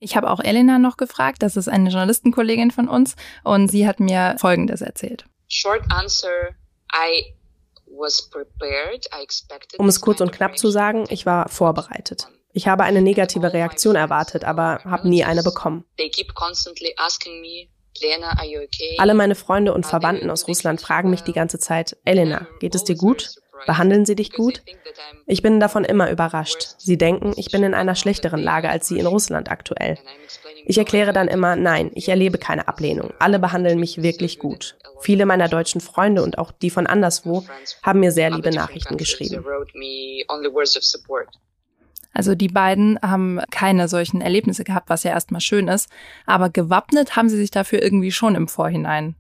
Ich 0.06 0.16
habe 0.16 0.30
auch 0.30 0.40
Elena 0.40 0.78
noch 0.78 0.98
gefragt, 0.98 1.42
das 1.42 1.58
ist 1.58 1.68
eine 1.68 1.90
Journalistenkollegin 1.90 2.70
von 2.70 2.88
uns, 2.88 3.16
und 3.44 3.70
sie 3.70 3.88
hat 3.88 4.00
mir 4.00 4.36
Folgendes 4.38 4.82
erzählt. 4.82 5.26
Short 5.48 5.82
answer, 5.90 6.54
I 6.94 7.34
um 9.78 9.88
es 9.88 10.02
kurz 10.02 10.22
und 10.22 10.32
knapp 10.32 10.60
zu 10.60 10.70
sagen, 10.70 11.06
ich 11.10 11.26
war 11.26 11.50
vorbereitet. 11.50 12.28
Ich 12.54 12.68
habe 12.68 12.84
eine 12.84 13.02
negative 13.02 13.52
Reaktion 13.52 13.96
erwartet, 13.96 14.44
aber 14.44 14.80
habe 14.84 15.10
nie 15.10 15.24
eine 15.24 15.42
bekommen. 15.42 15.86
Alle 18.98 19.14
meine 19.14 19.36
Freunde 19.36 19.74
und 19.74 19.86
Verwandten 19.88 20.30
aus 20.30 20.48
Russland 20.48 20.82
fragen 20.82 21.10
mich 21.10 21.22
die 21.22 21.34
ganze 21.34 21.58
Zeit, 21.58 21.98
Elena, 22.06 22.48
geht 22.60 22.76
es 22.76 22.84
dir 22.84 22.96
gut? 22.96 23.36
Behandeln 23.66 24.06
sie 24.06 24.16
dich 24.16 24.32
gut? 24.32 24.62
Ich 25.26 25.42
bin 25.42 25.60
davon 25.60 25.86
immer 25.86 26.12
überrascht. 26.12 26.76
Sie 26.78 26.98
denken, 26.98 27.34
ich 27.36 27.52
bin 27.52 27.64
in 27.64 27.74
einer 27.74 27.96
schlechteren 27.96 28.42
Lage 28.42 28.70
als 28.70 28.88
sie 28.88 29.00
in 29.00 29.08
Russland 29.08 29.50
aktuell. 29.50 29.98
Ich 30.66 30.78
erkläre 30.78 31.14
dann 31.14 31.28
immer, 31.28 31.56
nein, 31.56 31.92
ich 31.94 32.10
erlebe 32.10 32.38
keine 32.38 32.68
Ablehnung. 32.68 33.14
Alle 33.20 33.40
behandeln 33.40 33.80
mich 33.80 34.02
wirklich 34.02 34.40
gut. 34.40 34.78
Viele 35.02 35.26
meiner 35.26 35.48
deutschen 35.48 35.82
Freunde 35.82 36.24
und 36.24 36.38
auch 36.38 36.52
die 36.52 36.70
von 36.70 36.88
anderswo 36.88 37.46
haben 37.84 38.00
mir 38.00 38.12
sehr 38.12 38.30
liebe 38.30 38.52
Nachrichten 38.52 38.98
geschrieben. 38.98 39.46
Also 42.16 42.34
die 42.34 42.48
beiden 42.48 42.98
haben 43.02 43.42
keine 43.52 43.90
solchen 43.90 44.22
Erlebnisse 44.22 44.64
gehabt, 44.64 44.90
was 44.90 45.04
ja 45.04 45.12
erstmal 45.12 45.42
schön 45.42 45.68
ist. 45.68 45.90
Aber 46.26 46.50
gewappnet 46.50 47.16
haben 47.16 47.30
sie 47.30 47.38
sich 47.38 47.52
dafür 47.52 47.84
irgendwie 47.84 48.12
schon 48.12 48.36
im 48.36 48.48
Vorhinein. 48.48 49.16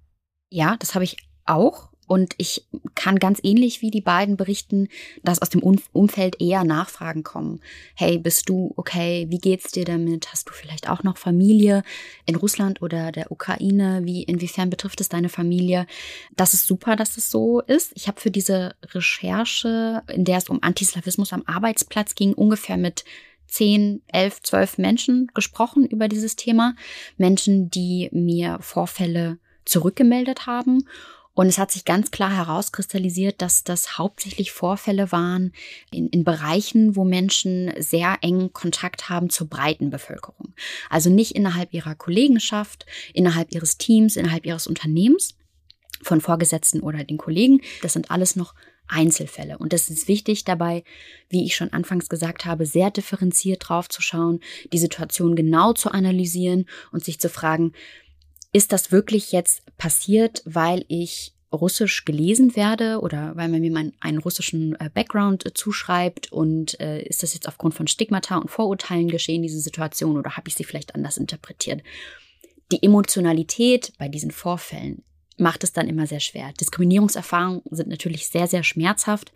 Ja, 0.50 0.78
das 0.80 0.96
habe 0.96 1.04
ich 1.04 1.18
auch. 1.46 1.90
Und 2.08 2.36
ich 2.38 2.66
kann 2.94 3.18
ganz 3.18 3.40
ähnlich 3.44 3.82
wie 3.82 3.92
die 3.92 4.02
beiden 4.02 4.38
berichten, 4.38 4.88
dass 5.24 5.42
aus 5.42 5.50
dem 5.50 5.64
Umfeld 5.64 6.42
eher 6.42 6.64
Nachfragen 6.64 7.24
kommen. 7.24 7.62
Hey, 7.96 8.18
bist 8.18 8.48
du 8.50 8.74
okay? 8.76 9.26
Wie 9.30 9.40
geht's 9.40 9.72
dir 9.72 9.86
damit? 9.86 10.32
Hast 10.32 10.50
du 10.50 10.54
vielleicht 10.54 10.90
auch 10.90 11.04
noch 11.04 11.18
Familie 11.18 11.84
in 12.26 12.36
Russland 12.36 12.82
oder 12.82 13.12
der 13.12 13.32
Ukraine? 13.32 14.02
Wie, 14.04 14.24
inwiefern 14.24 14.70
betrifft 14.70 15.02
es 15.02 15.10
deine 15.10 15.30
Familie? 15.30 15.88
Das 16.36 16.54
ist 16.54 16.68
super, 16.68 16.96
dass 16.96 17.18
es 17.18 17.32
so 17.32 17.62
ist. 17.62 17.92
Ich 17.96 18.08
habe 18.08 18.22
für 18.22 18.32
diese 18.32 18.76
Recherche, 18.94 20.04
in 20.14 20.26
der 20.26 20.38
es 20.38 20.50
um 20.50 20.62
Antislawismus 20.62 21.34
am 21.34 21.44
Arbeitsplatz 21.46 22.16
ging, 22.16 22.34
ungefähr 22.34 22.78
mit 22.78 23.04
zehn, 23.48 24.02
elf, 24.08 24.42
zwölf 24.42 24.78
Menschen 24.78 25.32
gesprochen 25.34 25.86
über 25.86 26.08
dieses 26.08 26.36
Thema. 26.36 26.76
Menschen, 27.18 27.70
die 27.70 28.10
mir 28.12 28.58
Vorfälle 28.62 29.38
zurückgemeldet 29.66 30.46
haben 30.46 30.88
und 31.36 31.48
es 31.48 31.58
hat 31.58 31.70
sich 31.70 31.86
ganz 31.86 32.12
klar 32.12 32.34
herauskristallisiert, 32.34 33.42
dass 33.42 33.64
das 33.64 33.98
hauptsächlich 33.98 34.52
Vorfälle 34.52 35.12
waren 35.12 35.52
in, 35.92 36.08
in 36.08 36.24
Bereichen, 36.24 36.96
wo 36.96 37.04
Menschen 37.04 37.72
sehr 37.78 38.18
engen 38.22 38.54
Kontakt 38.54 39.10
haben 39.10 39.30
zur 39.30 39.48
breiten 39.48 39.90
Bevölkerung. 39.90 40.54
Also 40.90 41.10
nicht 41.10 41.36
innerhalb 41.36 41.74
ihrer 41.74 41.94
Kollegenschaft, 41.94 42.86
innerhalb 43.14 43.54
ihres 43.54 43.78
Teams, 43.78 44.16
innerhalb 44.16 44.46
ihres 44.46 44.66
Unternehmens, 44.66 45.36
von 46.02 46.22
Vorgesetzten 46.22 46.82
oder 46.82 47.04
den 47.04 47.18
Kollegen. 47.18 47.62
Das 47.82 47.94
sind 47.94 48.12
alles 48.12 48.36
noch 48.36 48.54
Einzelfälle. 48.88 49.58
Und 49.58 49.74
es 49.74 49.90
ist 49.90 50.08
wichtig 50.08 50.46
dabei, 50.46 50.84
wie 51.30 51.46
ich 51.46 51.56
schon 51.56 51.74
anfangs 51.74 52.08
gesagt 52.10 52.46
habe, 52.46 52.66
sehr 52.66 52.92
differenziert 52.92 53.68
drauf 53.68 53.90
zu 53.90 54.02
schauen, 54.02 54.42
die 54.72 54.78
Situation 54.78 55.36
genau 55.36 55.74
zu 55.74 55.92
analysieren 55.92 56.66
und 56.92 57.04
sich 57.04 57.20
zu 57.20 57.30
fragen, 57.30 57.74
ist 58.56 58.72
das 58.72 58.90
wirklich 58.90 59.34
jetzt 59.34 59.64
passiert, 59.76 60.42
weil 60.46 60.86
ich 60.88 61.34
Russisch 61.52 62.06
gelesen 62.06 62.56
werde 62.56 63.02
oder 63.02 63.36
weil 63.36 63.50
man 63.50 63.60
mir 63.60 63.70
mein, 63.70 63.92
einen 64.00 64.18
russischen 64.18 64.80
äh, 64.80 64.90
Background 64.94 65.46
äh, 65.46 65.54
zuschreibt 65.54 66.32
und 66.32 66.80
äh, 66.80 67.02
ist 67.02 67.22
das 67.22 67.34
jetzt 67.34 67.50
aufgrund 67.50 67.74
von 67.74 67.88
Stigmata 67.88 68.38
und 68.38 68.50
Vorurteilen 68.50 69.10
geschehen, 69.10 69.42
diese 69.42 69.60
Situation, 69.60 70.18
oder 70.18 70.38
habe 70.38 70.48
ich 70.48 70.56
sie 70.56 70.64
vielleicht 70.64 70.96
anders 70.96 71.18
interpretiert? 71.18 71.84
Die 72.72 72.82
Emotionalität 72.82 73.92
bei 73.98 74.08
diesen 74.08 74.32
Vorfällen 74.32 75.04
macht 75.38 75.66
es 75.66 75.74
dann 75.74 75.90
immer 75.90 76.08
sehr 76.08 76.22
schwer. 76.22 76.54
Diskriminierungserfahrungen 76.54 77.62
sind 77.72 77.90
natürlich 77.90 78.30
sehr, 78.30 78.48
sehr 78.48 78.64
schmerzhaft 78.64 79.34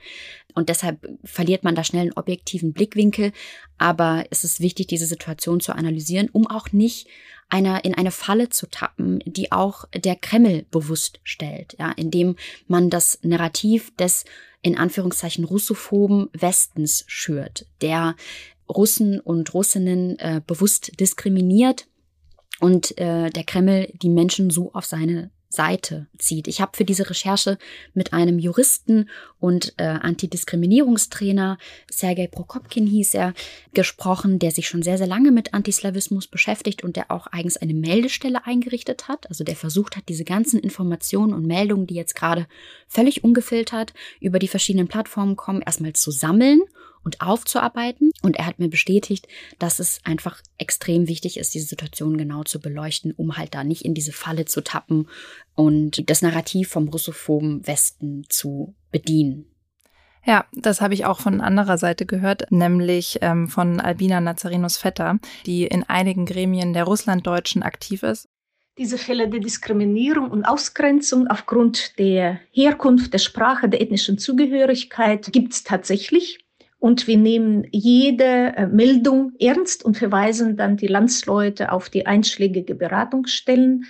und 0.56 0.70
deshalb 0.70 1.06
verliert 1.26 1.66
man 1.66 1.76
da 1.76 1.84
schnell 1.84 2.04
einen 2.04 2.14
objektiven 2.18 2.72
Blickwinkel. 2.72 3.34
Aber 3.78 4.24
es 4.30 4.46
ist 4.46 4.62
wichtig, 4.62 4.88
diese 4.88 5.08
Situation 5.08 5.60
zu 5.60 5.74
analysieren, 5.74 6.30
um 6.32 6.48
auch 6.48 6.72
nicht 6.72 7.08
einer, 7.50 7.84
in 7.86 7.96
eine 7.96 8.12
Falle 8.12 8.50
zu 8.50 8.68
tappen, 8.68 9.20
die 9.26 9.52
auch 9.52 9.86
der 9.94 10.16
Kreml 10.16 10.66
bewusst 10.72 11.20
stellt, 11.24 11.76
ja, 11.80 11.92
indem 11.92 12.36
man 12.68 12.90
das 12.90 13.20
Narrativ 13.24 13.96
des 13.98 14.26
in 14.62 14.78
Anführungszeichen 14.78 15.46
russophoben 15.46 16.30
Westens 16.34 17.06
schürt, 17.08 17.66
der 17.82 18.16
Russen 18.68 19.20
und 19.20 19.54
Russinnen 19.54 20.20
äh, 20.20 20.42
bewusst 20.46 21.00
diskriminiert 21.00 21.88
und 22.60 22.98
äh, 22.98 23.30
der 23.30 23.44
Kreml 23.44 23.92
die 23.94 24.10
Menschen 24.10 24.50
so 24.50 24.74
auf 24.74 24.86
seine 24.86 25.32
Seite 25.50 26.06
zieht. 26.18 26.48
Ich 26.48 26.62
habe 26.62 26.78
für 26.78 26.86
diese 26.86 27.10
Recherche 27.10 27.58
mit 27.96 28.14
einem 28.14 28.38
Juristen 28.38 29.10
und 29.40 29.74
äh, 29.78 29.84
Antidiskriminierungstrainer, 29.84 31.58
Sergei 31.90 32.28
Prokopkin 32.28 32.86
hieß 32.86 33.16
er, 33.16 33.34
gesprochen, 33.74 34.38
der 34.38 34.52
sich 34.52 34.68
schon 34.68 34.84
sehr, 34.84 35.00
sehr 35.00 35.08
lange 35.08 35.32
mit 35.32 35.56
Antislawismus 35.56 36.28
beschäftigt 36.28 36.84
und 36.84 36.96
der 36.96 37.10
auch 37.10 37.28
eigens 37.28 37.58
eine 37.58 37.74
Meldestelle 37.74 38.46
eingerichtet 38.46 39.08
hat. 39.08 39.28
Also 39.28 39.44
der 39.44 39.56
versucht 39.56 39.98
hat, 39.98 40.04
diese 40.08 40.24
ganzen 40.24 40.60
Informationen 40.60 41.34
und 41.34 41.48
Meldungen, 41.48 41.88
die 41.88 41.96
jetzt 41.96 42.16
gerade 42.16 42.48
völlig 42.88 43.24
ungefiltert 43.24 43.94
über 44.22 44.38
die 44.38 44.48
verschiedenen 44.48 44.88
Plattformen 44.88 45.36
kommen, 45.36 45.64
erstmal 45.64 45.94
zu 45.94 46.12
sammeln 46.12 46.62
und 47.04 47.22
aufzuarbeiten. 47.22 48.12
Und 48.22 48.38
er 48.38 48.46
hat 48.46 48.60
mir 48.60 48.70
bestätigt, 48.70 49.28
dass 49.58 49.80
es 49.80 50.00
einfach 50.04 50.42
extrem 50.58 51.08
wichtig 51.08 51.38
ist, 51.38 51.54
diese 51.54 51.68
Situation 51.68 52.18
genau 52.18 52.44
zu 52.44 52.60
beleuchten, 52.60 53.14
um 53.14 53.38
halt 53.38 53.56
da 53.56 53.64
nicht 53.64 53.86
in 53.86 53.94
diese 53.94 54.12
Falle 54.12 54.46
zu 54.46 54.62
tappen 54.62 55.08
und 55.56 56.10
das 56.10 56.22
Narrativ 56.22 56.70
vom 56.70 56.88
russophoben 56.90 57.66
Westen 57.66 58.24
zu 58.30 58.76
bedienen. 58.92 59.46
Ja, 60.26 60.46
das 60.52 60.82
habe 60.82 60.94
ich 60.94 61.06
auch 61.06 61.22
von 61.22 61.42
anderer 61.42 61.78
Seite 61.78 62.06
gehört, 62.06 62.52
nämlich 62.52 63.20
ähm, 63.22 63.48
von 63.48 63.80
Albina 63.80 64.20
Nazarinus 64.20 64.78
Vetter, 64.78 65.18
die 65.46 65.64
in 65.66 65.84
einigen 65.84 66.26
Gremien 66.26 66.74
der 66.74 66.84
Russlanddeutschen 66.84 67.64
aktiv 67.64 68.04
ist. 68.04 68.28
Diese 68.78 68.98
Fälle 68.98 69.28
der 69.28 69.40
Diskriminierung 69.40 70.30
und 70.30 70.46
Ausgrenzung 70.46 71.28
aufgrund 71.28 71.98
der 72.00 72.40
Herkunft, 72.52 73.12
der 73.14 73.18
Sprache, 73.18 73.68
der 73.68 73.82
ethnischen 73.82 74.18
Zugehörigkeit 74.18 75.32
gibt 75.34 75.54
es 75.54 75.64
tatsächlich. 75.64 76.46
Und 76.80 77.08
wir 77.08 77.18
nehmen 77.18 77.68
jede 77.72 78.24
äh, 78.56 78.68
Meldung 78.68 79.34
ernst 79.38 79.84
und 79.84 79.98
verweisen 79.98 80.56
dann 80.56 80.78
die 80.78 80.88
Landsleute 80.88 81.74
auf 81.74 81.89
die 81.89 82.06
einschlägige 82.06 82.74
Beratungsstellen. 82.74 83.86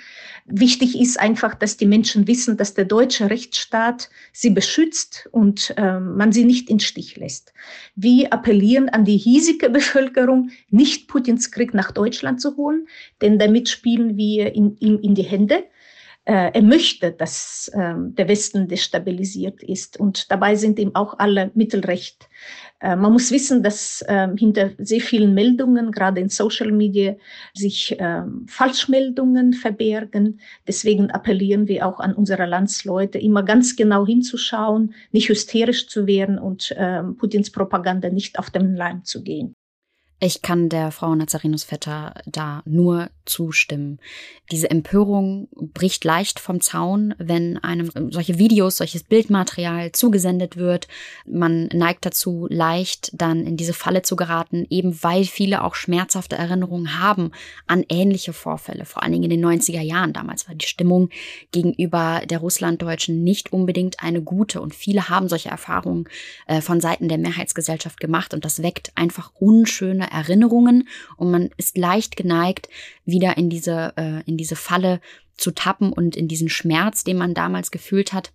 Wichtig 0.46 1.00
ist 1.00 1.20
einfach, 1.20 1.54
dass 1.54 1.78
die 1.78 1.86
Menschen 1.86 2.28
wissen, 2.28 2.58
dass 2.58 2.74
der 2.74 2.86
deutsche 2.86 3.30
Rechtsstaat 3.30 4.10
sie 4.34 4.50
beschützt 4.50 5.30
und 5.32 5.72
äh, 5.78 6.00
man 6.00 6.32
sie 6.32 6.46
nicht 6.46 6.68
in 6.68 6.80
Stich 6.80 7.16
lässt. 7.18 7.54
Wir 7.96 8.34
appellieren 8.34 8.90
an 8.90 9.06
die 9.06 9.18
hiesige 9.18 9.70
Bevölkerung, 9.70 10.50
nicht 10.72 11.08
Putins 11.08 11.52
Krieg 11.52 11.76
nach 11.76 11.92
Deutschland 11.92 12.42
zu 12.42 12.58
holen, 12.58 12.88
denn 13.22 13.38
damit 13.38 13.70
spielen 13.70 14.18
wir 14.18 14.56
ihm 14.56 14.76
in, 14.80 14.98
in 15.00 15.14
die 15.14 15.24
Hände. 15.24 15.64
Äh, 16.26 16.52
er 16.54 16.62
möchte, 16.62 17.12
dass 17.12 17.70
äh, 17.74 17.94
der 17.98 18.28
Westen 18.28 18.68
destabilisiert 18.68 19.64
ist 19.64 20.00
und 20.00 20.32
dabei 20.32 20.56
sind 20.56 20.78
ihm 20.78 20.96
auch 20.96 21.18
alle 21.18 21.50
Mittel 21.54 21.82
recht. 21.82 22.30
Äh, 22.82 22.96
man 22.96 23.12
muss 23.12 23.32
wissen, 23.32 23.62
dass 23.62 24.04
ähm, 24.08 24.38
hinter 24.38 24.72
sehr 24.78 25.02
vielen 25.02 25.34
Meldungen, 25.34 25.92
gerade 25.92 26.22
in 26.22 26.30
Social 26.30 26.72
Media, 26.72 27.16
sich 27.54 27.96
ähm, 28.00 28.46
Falschmeldungen 28.48 29.54
verbergen. 29.54 30.40
Deswegen 30.68 31.12
appellieren 31.12 31.68
wir 31.68 31.86
auch 31.86 32.00
an 32.00 32.14
unsere 32.14 32.46
Landsleute, 32.46 33.18
immer 33.18 33.44
ganz 33.44 33.76
genau 33.76 34.06
hinzuschauen, 34.06 34.94
nicht 35.12 35.30
hysterisch 35.30 35.88
zu 35.88 36.08
werden 36.08 36.40
und 36.40 36.74
ähm, 36.78 37.18
Putins 37.18 37.52
Propaganda 37.52 38.10
nicht 38.10 38.40
auf 38.40 38.50
den 38.50 38.76
Leim 38.76 39.04
zu 39.04 39.24
gehen. 39.24 39.56
Ich 40.22 40.42
kann 40.42 40.68
der 40.68 40.92
Frau 40.92 41.16
Nazarinus 41.16 41.64
Vetter 41.64 42.14
da 42.26 42.62
nur 42.66 43.10
zustimmen. 43.24 44.00
Diese 44.52 44.70
Empörung 44.70 45.48
bricht 45.56 46.04
leicht 46.04 46.42
vom 46.42 46.60
Zaun, 46.60 47.16
wenn 47.20 47.58
einem 47.58 47.90
solche 48.12 48.38
Videos, 48.38 48.78
solches 48.78 49.04
Bildmaterial 49.04 49.94
zugesendet 49.94 50.58
wird. 50.58 50.90
Man 51.26 51.68
neigt 51.68 52.06
dazu, 52.06 52.48
leicht 52.50 53.12
dann 53.14 53.46
in 53.46 53.56
diese 53.56 53.72
Falle 53.74 54.02
zu 54.02 54.18
geraten, 54.18 54.66
eben 54.70 55.02
weil 55.04 55.24
viele 55.24 55.64
auch 55.64 55.76
schmerzhafte 55.76 56.36
Erinnerungen 56.36 57.00
haben 57.00 57.32
an 57.68 57.86
ähnliche 57.88 58.34
Vorfälle, 58.34 58.84
vor 58.84 59.04
allen 59.04 59.14
Dingen 59.14 59.32
in 59.32 59.42
den 59.42 59.46
90er 59.46 59.82
Jahren. 59.82 60.12
Damals 60.12 60.50
war 60.50 60.56
die 60.56 60.68
Stimmung 60.68 61.12
gegenüber 61.52 62.24
der 62.26 62.40
Russlanddeutschen 62.40 63.24
nicht 63.24 63.54
unbedingt 63.54 64.04
eine 64.04 64.22
gute 64.22 64.60
und 64.60 64.76
viele 64.76 65.08
haben 65.08 65.30
solche 65.30 65.50
Erfahrungen 65.50 66.10
äh, 66.48 66.60
von 66.60 66.82
Seiten 66.82 67.08
der 67.08 67.20
Mehrheitsgesellschaft 67.20 68.02
gemacht 68.02 68.34
und 68.34 68.44
das 68.44 68.62
weckt 68.62 68.92
einfach 68.96 69.32
unschöne 69.40 70.09
Erinnerungen 70.12 70.88
und 71.18 71.32
man 71.32 71.50
ist 71.58 71.78
leicht 71.78 72.16
geneigt, 72.16 72.70
wieder 73.06 73.38
in 73.38 73.50
diese, 73.50 73.94
äh, 73.98 74.22
in 74.26 74.38
diese 74.38 74.56
Falle 74.56 75.00
zu 75.38 75.52
tappen 75.52 75.94
und 75.94 76.16
in 76.16 76.28
diesen 76.28 76.50
Schmerz, 76.50 77.04
den 77.04 77.18
man 77.18 77.34
damals 77.34 77.72
gefühlt 77.72 78.14
hat. 78.14 78.34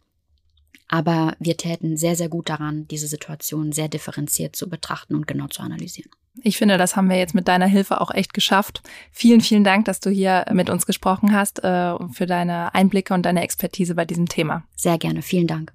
Aber 0.89 1.35
wir 1.39 1.57
täten 1.57 1.97
sehr, 1.97 2.17
sehr 2.17 2.29
gut 2.29 2.49
daran, 2.49 2.87
diese 2.89 3.07
Situation 3.07 3.73
sehr 3.73 3.89
differenziert 3.89 4.55
zu 4.55 4.69
betrachten 4.69 5.15
und 5.15 5.27
genau 5.27 5.49
zu 5.49 5.63
analysieren. 5.63 6.11
Ich 6.43 6.57
finde, 6.57 6.79
das 6.79 6.97
haben 6.97 7.09
wir 7.09 7.17
jetzt 7.17 7.35
mit 7.35 7.47
deiner 7.47 7.67
Hilfe 7.67 8.01
auch 8.01 8.11
echt 8.11 8.35
geschafft. 8.35 8.83
Vielen, 9.13 9.41
vielen 9.41 9.65
Dank, 9.65 9.85
dass 9.85 10.01
du 10.01 10.11
hier 10.11 10.47
mit 10.53 10.69
uns 10.69 10.85
gesprochen 10.85 11.33
hast, 11.33 11.63
äh, 11.63 11.95
für 12.13 12.27
deine 12.27 12.75
Einblicke 12.75 13.15
und 13.15 13.23
deine 13.25 13.43
Expertise 13.43 13.95
bei 13.95 14.05
diesem 14.05 14.27
Thema. 14.27 14.65
Sehr 14.75 14.99
gerne. 14.99 15.23
Vielen 15.23 15.47
Dank. 15.47 15.74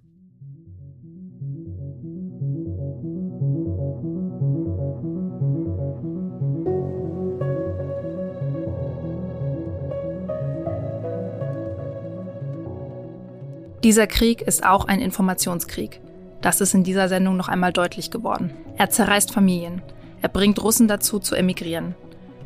Dieser 13.84 14.08
Krieg 14.08 14.42
ist 14.42 14.65
auch 14.65 14.86
ein 14.86 15.00
Informationskrieg. 15.00 16.02
Das 16.42 16.60
ist 16.60 16.74
in 16.74 16.84
dieser 16.84 17.08
Sendung 17.08 17.38
noch 17.38 17.48
einmal 17.48 17.72
deutlich 17.72 18.12
geworden. 18.12 18.52
Er 18.78 18.89
zerreißt 18.89 19.32
Familien. 19.32 19.82
Er 20.22 20.28
bringt 20.28 20.62
Russen 20.62 20.89
dazu 20.89 21.18
zu 21.18 21.34
emigrieren. 21.34 21.96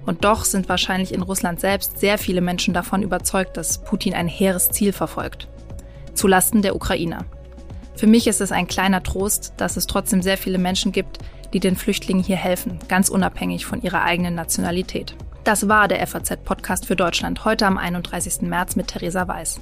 Und 0.05 0.25
doch 0.25 0.45
sind 0.45 0.69
wahrscheinlich 0.69 1.11
in 1.11 1.23
Russland 1.23 1.59
selbst 1.59 1.97
sehr 1.99 2.19
viele 2.19 2.41
Menschen 2.41 2.73
davon 2.73 3.01
überzeugt, 3.01 3.57
dass 3.57 3.79
Putin 3.79 4.13
ein 4.13 4.27
hehres 4.27 4.69
Ziel 4.69 4.93
verfolgt. 4.93 5.47
Zulasten 6.13 6.61
der 6.61 6.75
Ukrainer. 6.75 7.25
Für 7.95 8.05
mich 8.07 8.27
ist 8.27 8.41
es 8.41 8.51
ein 8.51 8.67
kleiner 8.67 9.01
Trost, 9.01 9.53
dass 9.57 9.75
es 9.75 9.87
trotzdem 9.87 10.21
sehr 10.21 10.37
viele 10.37 10.59
Menschen 10.59 10.91
gibt, 10.91 11.17
die 11.51 11.59
den 11.59 11.75
Flüchtlingen 11.75 12.23
hier 12.23 12.35
helfen, 12.35 12.77
ganz 12.87 13.09
unabhängig 13.09 13.65
von 13.65 13.81
ihrer 13.81 14.03
eigenen 14.03 14.35
Nationalität. 14.35 15.15
Das 15.43 15.67
war 15.67 15.87
der 15.87 16.05
FAZ-Podcast 16.05 16.85
für 16.85 16.95
Deutschland 16.95 17.43
heute 17.43 17.65
am 17.65 17.77
31. 17.77 18.41
März 18.41 18.75
mit 18.75 18.87
Theresa 18.87 19.27
Weiß. 19.27 19.59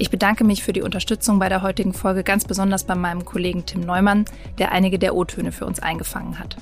Ich 0.00 0.10
bedanke 0.10 0.44
mich 0.44 0.62
für 0.62 0.72
die 0.72 0.82
Unterstützung 0.82 1.40
bei 1.40 1.48
der 1.48 1.62
heutigen 1.62 1.92
Folge 1.92 2.22
ganz 2.22 2.44
besonders 2.44 2.84
bei 2.84 2.94
meinem 2.94 3.24
Kollegen 3.24 3.66
Tim 3.66 3.80
Neumann, 3.80 4.26
der 4.58 4.70
einige 4.70 4.98
der 4.98 5.14
O-Töne 5.16 5.50
für 5.50 5.66
uns 5.66 5.80
eingefangen 5.80 6.38
hat. 6.38 6.56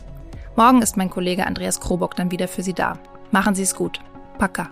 Morgen 0.56 0.80
ist 0.80 0.96
mein 0.96 1.10
Kollege 1.10 1.46
Andreas 1.46 1.78
Krobock 1.78 2.16
dann 2.16 2.30
wieder 2.30 2.48
für 2.48 2.62
Sie 2.62 2.72
da. 2.72 2.98
Machen 3.30 3.54
Sie 3.54 3.62
es 3.62 3.74
gut. 3.74 4.00
Paka. 4.38 4.70